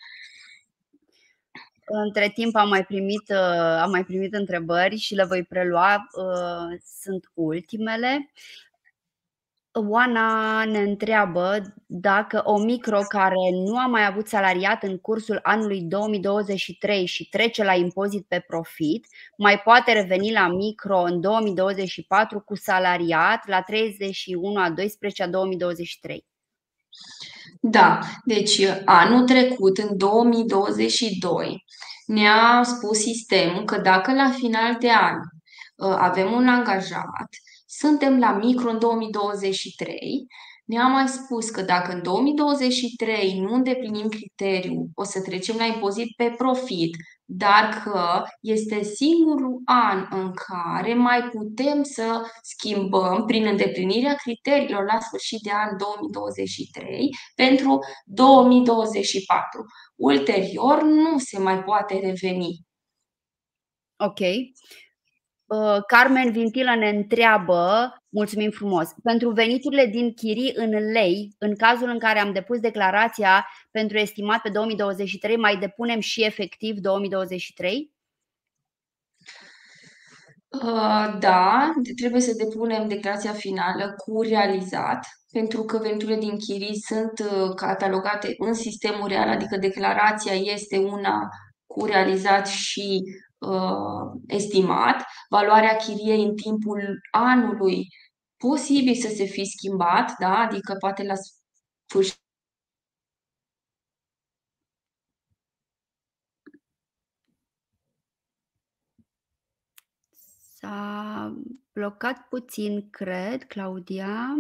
[1.86, 6.08] Între timp am mai primit, uh, am mai primit întrebări și le voi prelua.
[6.12, 8.32] Uh, sunt ultimele.
[9.72, 15.82] Oana ne întreabă dacă o micro care nu a mai avut salariat în cursul anului
[15.82, 19.08] 2023 și trece la impozit pe profit,
[19.38, 26.26] mai poate reveni la micro în 2024 cu salariat la 31 a 12 a 2023.
[27.68, 31.64] Da, deci anul trecut, în 2022,
[32.06, 37.30] ne-a spus sistemul că dacă la final de an uh, avem un angajat,
[37.66, 40.28] suntem la micro în 2023,
[40.66, 46.16] ne-a mai spus că dacă în 2023 nu îndeplinim criteriul, o să trecem la impozit
[46.16, 46.96] pe profit,
[47.26, 55.00] dar că este singurul an în care mai putem să schimbăm prin îndeplinirea criteriilor la
[55.00, 59.66] sfârșit de an 2023 pentru 2024.
[59.96, 62.66] Ulterior nu se mai poate reveni.
[63.98, 64.20] Ok.
[65.48, 71.90] Uh, Carmen Vintilă ne întreabă, mulțumim frumos, pentru veniturile din chirii în lei, în cazul
[71.90, 77.94] în care am depus declarația pentru estimat pe 2023, mai depunem și efectiv 2023?
[80.48, 87.20] Uh, da, trebuie să depunem declarația finală cu realizat, pentru că veniturile din chirii sunt
[87.20, 91.30] uh, catalogate în sistemul real, adică declarația este una
[91.66, 93.04] cu realizat și
[93.46, 97.88] uh, estimat, valoarea chiriei în timpul anului
[98.38, 100.38] posibil să se fi schimbat, da?
[100.38, 101.14] adică poate la
[101.88, 102.24] sfârșit
[110.60, 111.34] S-a
[111.74, 114.36] blocat puțin, cred, Claudia.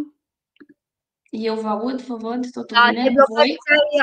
[1.29, 3.01] Eu vă aud, vă văd, totul da, bine?
[3.01, 3.45] Te-ai blocat,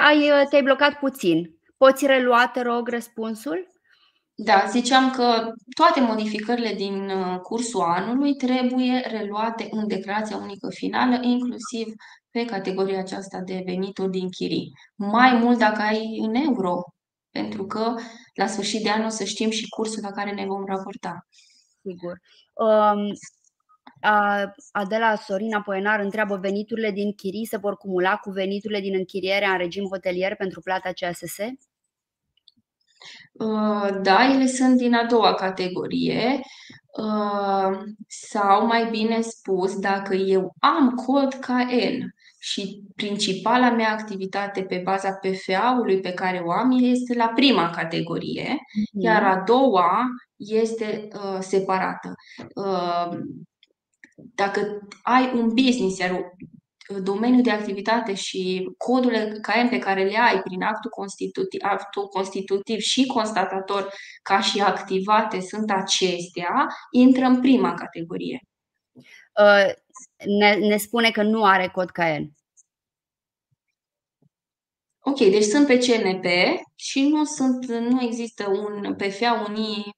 [0.04, 1.58] ai, ai, te-ai blocat puțin.
[1.76, 3.71] Poți relua, te rog, răspunsul?
[4.34, 11.18] Da, ziceam că toate modificările din uh, cursul anului trebuie reluate în declarația unică finală,
[11.22, 11.86] inclusiv
[12.30, 14.72] pe categoria aceasta de venituri din chirii.
[14.94, 16.82] Mai mult dacă ai în euro,
[17.30, 17.94] pentru că
[18.34, 21.26] la sfârșit de an o să știm și cursul la care ne vom raporta.
[21.82, 22.20] Sigur.
[22.52, 23.12] Um,
[24.72, 29.58] Adela Sorina Poenar întreabă veniturile din chirii se vor cumula cu veniturile din închiriere în
[29.58, 31.36] regim hotelier pentru plata CSS?
[33.32, 36.40] Uh, da, ele sunt din a doua categorie
[36.98, 44.80] uh, sau mai bine spus, dacă eu am cod KN și principala mea activitate pe
[44.84, 49.00] baza PFA-ului pe care o am este la prima categorie, mm-hmm.
[49.00, 50.06] iar a doua
[50.36, 52.14] este uh, separată.
[52.54, 53.18] Uh,
[54.34, 56.34] dacă ai un business, iar
[57.00, 62.78] domeniul de activitate și codurile KM pe care le ai prin actul constitutiv, actul constitutiv
[62.78, 68.40] și constatator ca și activate sunt acestea, intră în prima categorie.
[69.40, 69.72] Uh,
[70.38, 72.30] ne, ne spune că nu are cod KN.
[75.04, 76.24] Ok, deci sunt pe CNP
[76.74, 79.96] și nu sunt, nu există un PFA unii.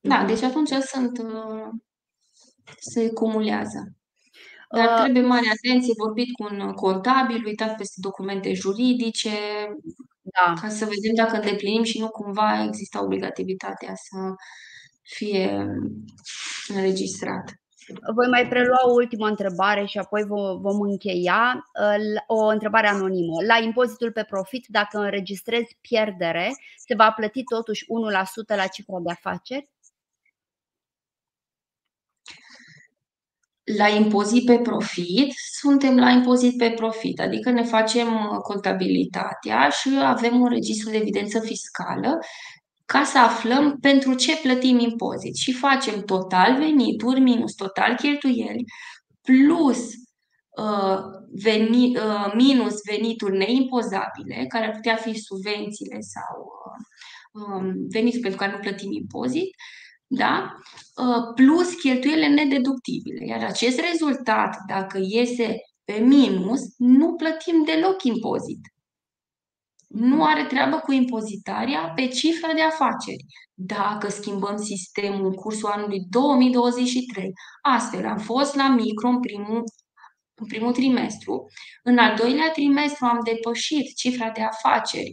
[0.00, 0.26] Da, mhm.
[0.26, 1.68] deci atunci sunt uh,
[2.78, 3.96] se cumulează.
[4.76, 9.30] Dar uh, trebuie mare atenție, vorbit cu un contabil, uitat peste documente juridice,
[10.22, 10.52] da.
[10.60, 14.34] ca să vedem dacă îndeplinim și nu cumva există obligativitatea să
[15.02, 15.66] fie
[16.68, 17.62] înregistrat.
[18.14, 20.24] Voi mai prelua o ultimă întrebare și apoi
[20.60, 21.64] vom încheia.
[22.26, 23.36] O întrebare anonimă.
[23.46, 27.84] La impozitul pe profit, dacă înregistrezi pierdere, se va plăti totuși
[28.54, 29.68] 1% la cifra de afaceri?
[33.76, 39.88] La impozit pe profit, suntem la impozit pe profit, adică ne facem uh, contabilitatea și
[40.02, 42.18] avem un registru de evidență fiscală
[42.84, 48.64] ca să aflăm pentru ce plătim impozit și facem total venituri minus total cheltuieli
[49.22, 49.78] plus
[50.58, 50.98] uh,
[51.42, 58.38] veni, uh, minus venituri neimpozabile, care ar putea fi subvențiile sau uh, um, venituri pentru
[58.38, 59.54] care nu plătim impozit,
[60.14, 60.56] da?
[60.96, 63.24] Uh, plus cheltuielile nedeductibile.
[63.26, 68.60] Iar acest rezultat, dacă iese pe minus, nu plătim deloc impozit.
[69.88, 73.24] Nu are treabă cu impozitarea pe cifra de afaceri.
[73.54, 77.32] Dacă schimbăm sistemul în cursul anului 2023,
[77.62, 79.64] astfel am fost la micro în primul,
[80.34, 81.46] în primul trimestru,
[81.82, 85.12] în al doilea trimestru am depășit cifra de afaceri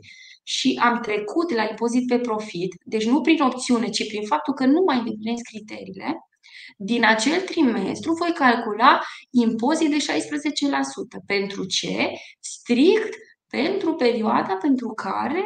[0.50, 4.66] și am trecut la impozit pe profit, deci nu prin opțiune, ci prin faptul că
[4.66, 6.16] nu mai îndeplinesc criteriile,
[6.78, 9.00] din acel trimestru voi calcula
[9.30, 11.26] impozit de 16%.
[11.26, 12.12] Pentru ce?
[12.40, 13.14] Strict
[13.48, 15.44] pentru perioada pentru care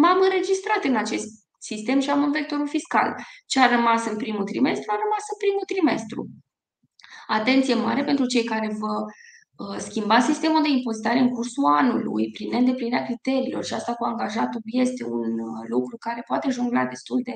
[0.00, 1.28] m-am înregistrat în acest
[1.58, 3.14] sistem și am un vectorul fiscal.
[3.46, 6.28] Ce a rămas în primul trimestru, a rămas în primul trimestru.
[7.26, 9.29] Atenție mare pentru cei care vă Uh,
[9.78, 15.04] schimba sistemul de impozitare în cursul anului prin neîndeplinirea criteriilor și asta cu angajatul este
[15.04, 17.34] un uh, lucru care poate jongla destul de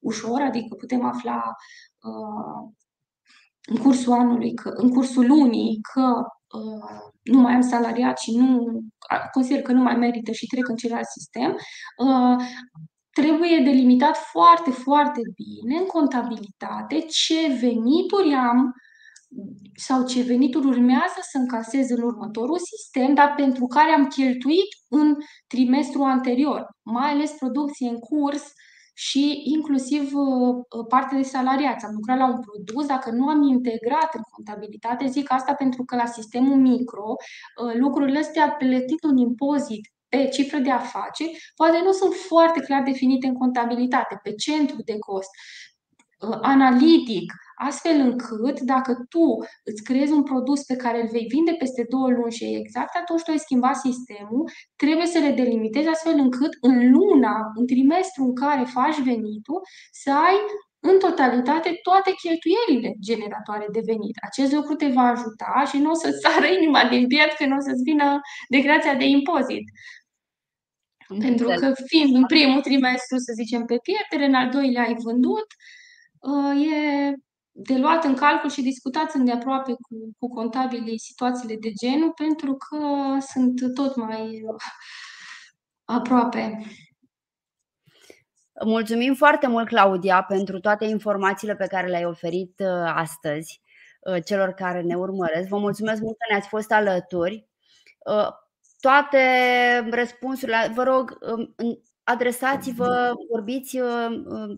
[0.00, 1.42] ușor, adică putem afla
[2.02, 2.70] uh,
[3.68, 6.22] în cursul anului, că, în cursul lunii, că
[6.58, 8.80] uh, nu mai am salariat și nu
[9.32, 11.56] consider că nu mai merită și trec în celălalt sistem,
[11.96, 12.44] uh,
[13.10, 18.74] trebuie delimitat foarte, foarte bine în contabilitate ce venituri am
[19.74, 25.16] sau ce venituri urmează să încasez în următorul sistem, dar pentru care am cheltuit în
[25.46, 28.52] trimestru anterior, mai ales producție în curs
[28.94, 31.84] și inclusiv uh, uh, parte de salariați.
[31.84, 35.96] Am lucrat la un produs, dacă nu am integrat în contabilitate, zic asta pentru că
[35.96, 41.92] la sistemul micro uh, lucrurile astea plătit un impozit pe cifră de afaceri, poate nu
[41.92, 45.30] sunt foarte clar definite în contabilitate, pe centru de cost,
[46.40, 49.26] analitic, astfel încât dacă tu
[49.64, 53.22] îți creezi un produs pe care îl vei vinde peste două luni și exact atunci
[53.22, 58.34] tu ai schimba sistemul, trebuie să le delimitezi astfel încât în luna, în trimestru în
[58.34, 59.60] care faci venitul,
[59.92, 60.36] să ai
[60.84, 64.16] în totalitate toate cheltuielile generatoare de venit.
[64.28, 67.56] Acest lucru te va ajuta și nu o să-ți sară inima din piept că nu
[67.56, 69.64] o să-ți vină declarația de impozit.
[71.18, 75.46] Pentru că fiind în primul trimestru, să zicem, pe pierdere, în al doilea ai vândut,
[76.30, 76.78] uh, e
[77.52, 82.78] de luat în calcul și discutați îndeaproape cu, cu contabilii situațiile de genul, pentru că
[83.20, 84.42] sunt tot mai
[85.84, 86.58] aproape.
[88.64, 93.60] Mulțumim foarte mult, Claudia, pentru toate informațiile pe care le-ai oferit uh, astăzi
[94.00, 95.48] uh, celor care ne urmăresc.
[95.48, 97.46] Vă mulțumesc mult că ne-ați fost alături.
[98.06, 98.28] Uh,
[98.80, 99.18] toate
[99.90, 101.54] răspunsurile, vă rog, um,
[102.04, 103.78] adresați-vă, vorbiți,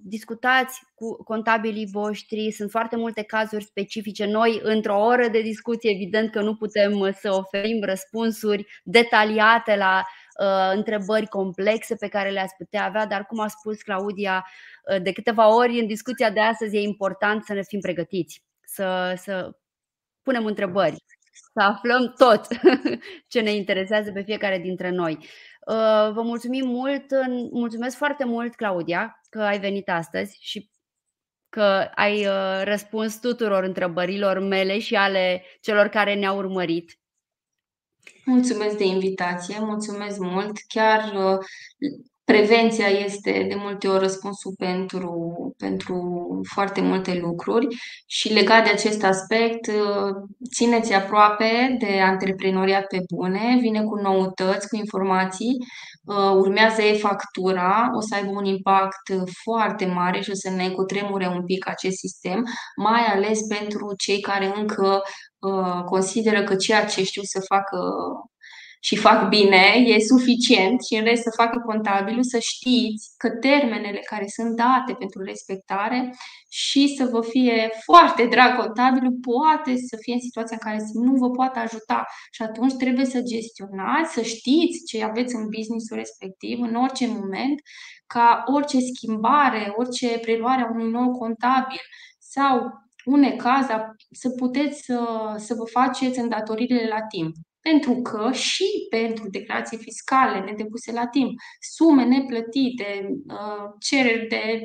[0.03, 2.51] discutați cu contabilii voștri.
[2.51, 4.27] Sunt foarte multe cazuri specifice.
[4.27, 10.03] Noi, într-o oră de discuție, evident că nu putem să oferim răspunsuri detaliate la
[10.41, 14.47] uh, întrebări complexe pe care le-ați putea avea, dar cum a spus Claudia
[14.93, 19.15] uh, de câteva ori în discuția de astăzi, e important să ne fim pregătiți, să,
[19.17, 19.57] să
[20.23, 20.97] punem întrebări,
[21.33, 22.47] să aflăm tot
[23.33, 25.19] ce ne interesează pe fiecare dintre noi.
[25.67, 27.05] Uh, vă mulțumim mult,
[27.51, 30.71] mulțumesc foarte mult, Claudia, că ai venit astăzi și
[31.49, 36.99] că ai uh, răspuns tuturor întrebărilor mele și ale celor care ne-au urmărit.
[38.25, 40.57] Mulțumesc de invitație, mulțumesc mult.
[40.69, 41.39] Chiar uh,
[42.25, 47.67] prevenția este de multe ori răspunsul pentru, pentru foarte multe lucruri
[48.07, 50.15] și legat de acest aspect, uh,
[50.55, 55.57] țineți aproape de antreprenoriat pe bune, vine cu noutăți, cu informații,
[56.05, 61.27] uh, urmează e-factura, o să aibă un impact foarte mare și o să ne cutremure
[61.27, 62.43] un pic acest sistem,
[62.77, 65.03] mai ales pentru cei care încă
[65.85, 67.79] consideră că ceea ce știu să facă
[68.87, 73.99] și fac bine, e suficient și în rest să facă contabilul, să știți că termenele
[73.99, 76.15] care sunt date pentru respectare
[76.49, 81.15] și să vă fie foarte drag contabilul, poate să fie în situația în care nu
[81.15, 82.05] vă poate ajuta.
[82.31, 87.61] Și atunci trebuie să gestionați, să știți ce aveți în businessul respectiv în orice moment,
[88.07, 91.81] ca orice schimbare, orice preluare a unui nou contabil
[92.19, 92.73] sau
[93.05, 93.67] un necaz,
[94.11, 94.99] să puteți să,
[95.37, 97.35] să vă faceți îndatoririle la timp
[97.71, 104.65] pentru că și pentru declarații fiscale nedepuse la timp, sume neplătite, uh, cereri de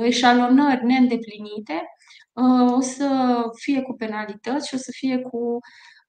[0.00, 1.82] eșalonări neîndeplinite,
[2.32, 5.58] uh, o să fie cu penalități și o să fie cu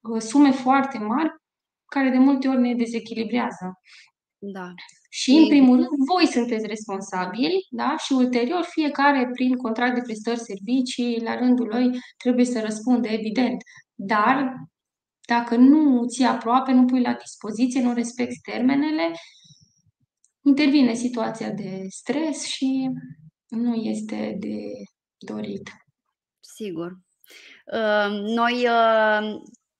[0.02, 1.30] uh, sume foarte mari
[1.86, 3.80] care de multe ori ne dezechilibrează.
[4.38, 4.74] Da.
[5.10, 7.96] Și, în primul rând, voi sunteți responsabili da?
[7.98, 13.62] și ulterior fiecare, prin contract de prestări servicii, la rândul lui, trebuie să răspunde, evident.
[13.94, 14.54] Dar
[15.28, 19.12] dacă nu ții aproape, nu pui la dispoziție, nu respecti termenele,
[20.46, 22.90] intervine situația de stres și
[23.48, 24.58] nu este de
[25.18, 25.70] dorit.
[26.40, 26.98] Sigur.
[27.74, 29.20] Ă, noi ă,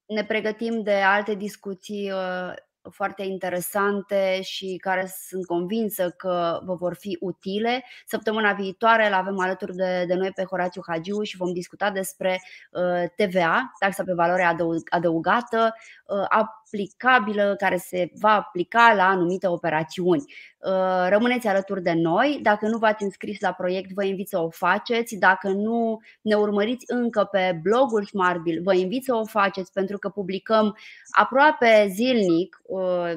[0.06, 2.54] ne pregătim de alte discuții ă,
[2.92, 7.84] foarte interesante și care sunt convinsă că vă vor fi utile.
[8.06, 12.42] Săptămâna viitoare îl avem alături de, de noi pe Horațiu Hagiu și vom discuta despre
[12.72, 14.56] uh, TVA, taxa pe valoare
[14.90, 16.26] adăugată, uh,
[16.68, 20.24] aplicabilă, care se va aplica la anumite operațiuni.
[20.58, 22.40] Uh, rămâneți alături de noi.
[22.42, 25.16] Dacă nu v-ați înscris la proiect, vă invit să o faceți.
[25.16, 30.10] Dacă nu ne urmăriți încă pe blogul SmartBill, vă invit să o faceți pentru că
[30.10, 30.78] publicăm
[31.12, 33.12] aproape zilnic uh,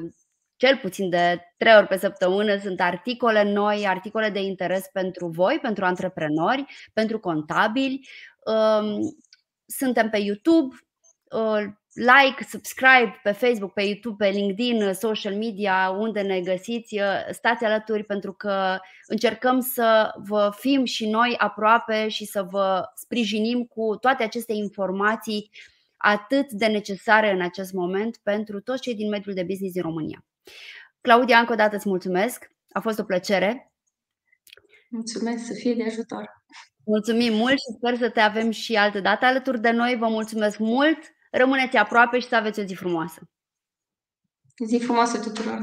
[0.55, 5.59] cel puțin de trei ori pe săptămână sunt articole noi, articole de interes pentru voi,
[5.61, 8.07] pentru antreprenori, pentru contabili.
[8.45, 8.99] Um,
[9.65, 10.75] suntem pe YouTube,
[11.31, 16.99] uh, like, subscribe pe Facebook, pe YouTube, pe LinkedIn, social media, unde ne găsiți,
[17.31, 23.63] stați alături pentru că încercăm să vă fim și noi aproape și să vă sprijinim
[23.63, 25.49] cu toate aceste informații
[25.97, 30.25] atât de necesare în acest moment pentru toți cei din mediul de business din România.
[31.01, 33.71] Claudia, încă o dată îți mulțumesc, a fost o plăcere.
[34.89, 36.29] Mulțumesc, să fie de ajutor.
[36.85, 39.95] Mulțumim mult și sper să te avem și altă dată alături de noi.
[39.95, 40.97] Vă mulțumesc mult!
[41.31, 43.21] Rămâneți aproape și să aveți o zi frumoasă!
[44.65, 45.59] Zi frumoasă tuturor!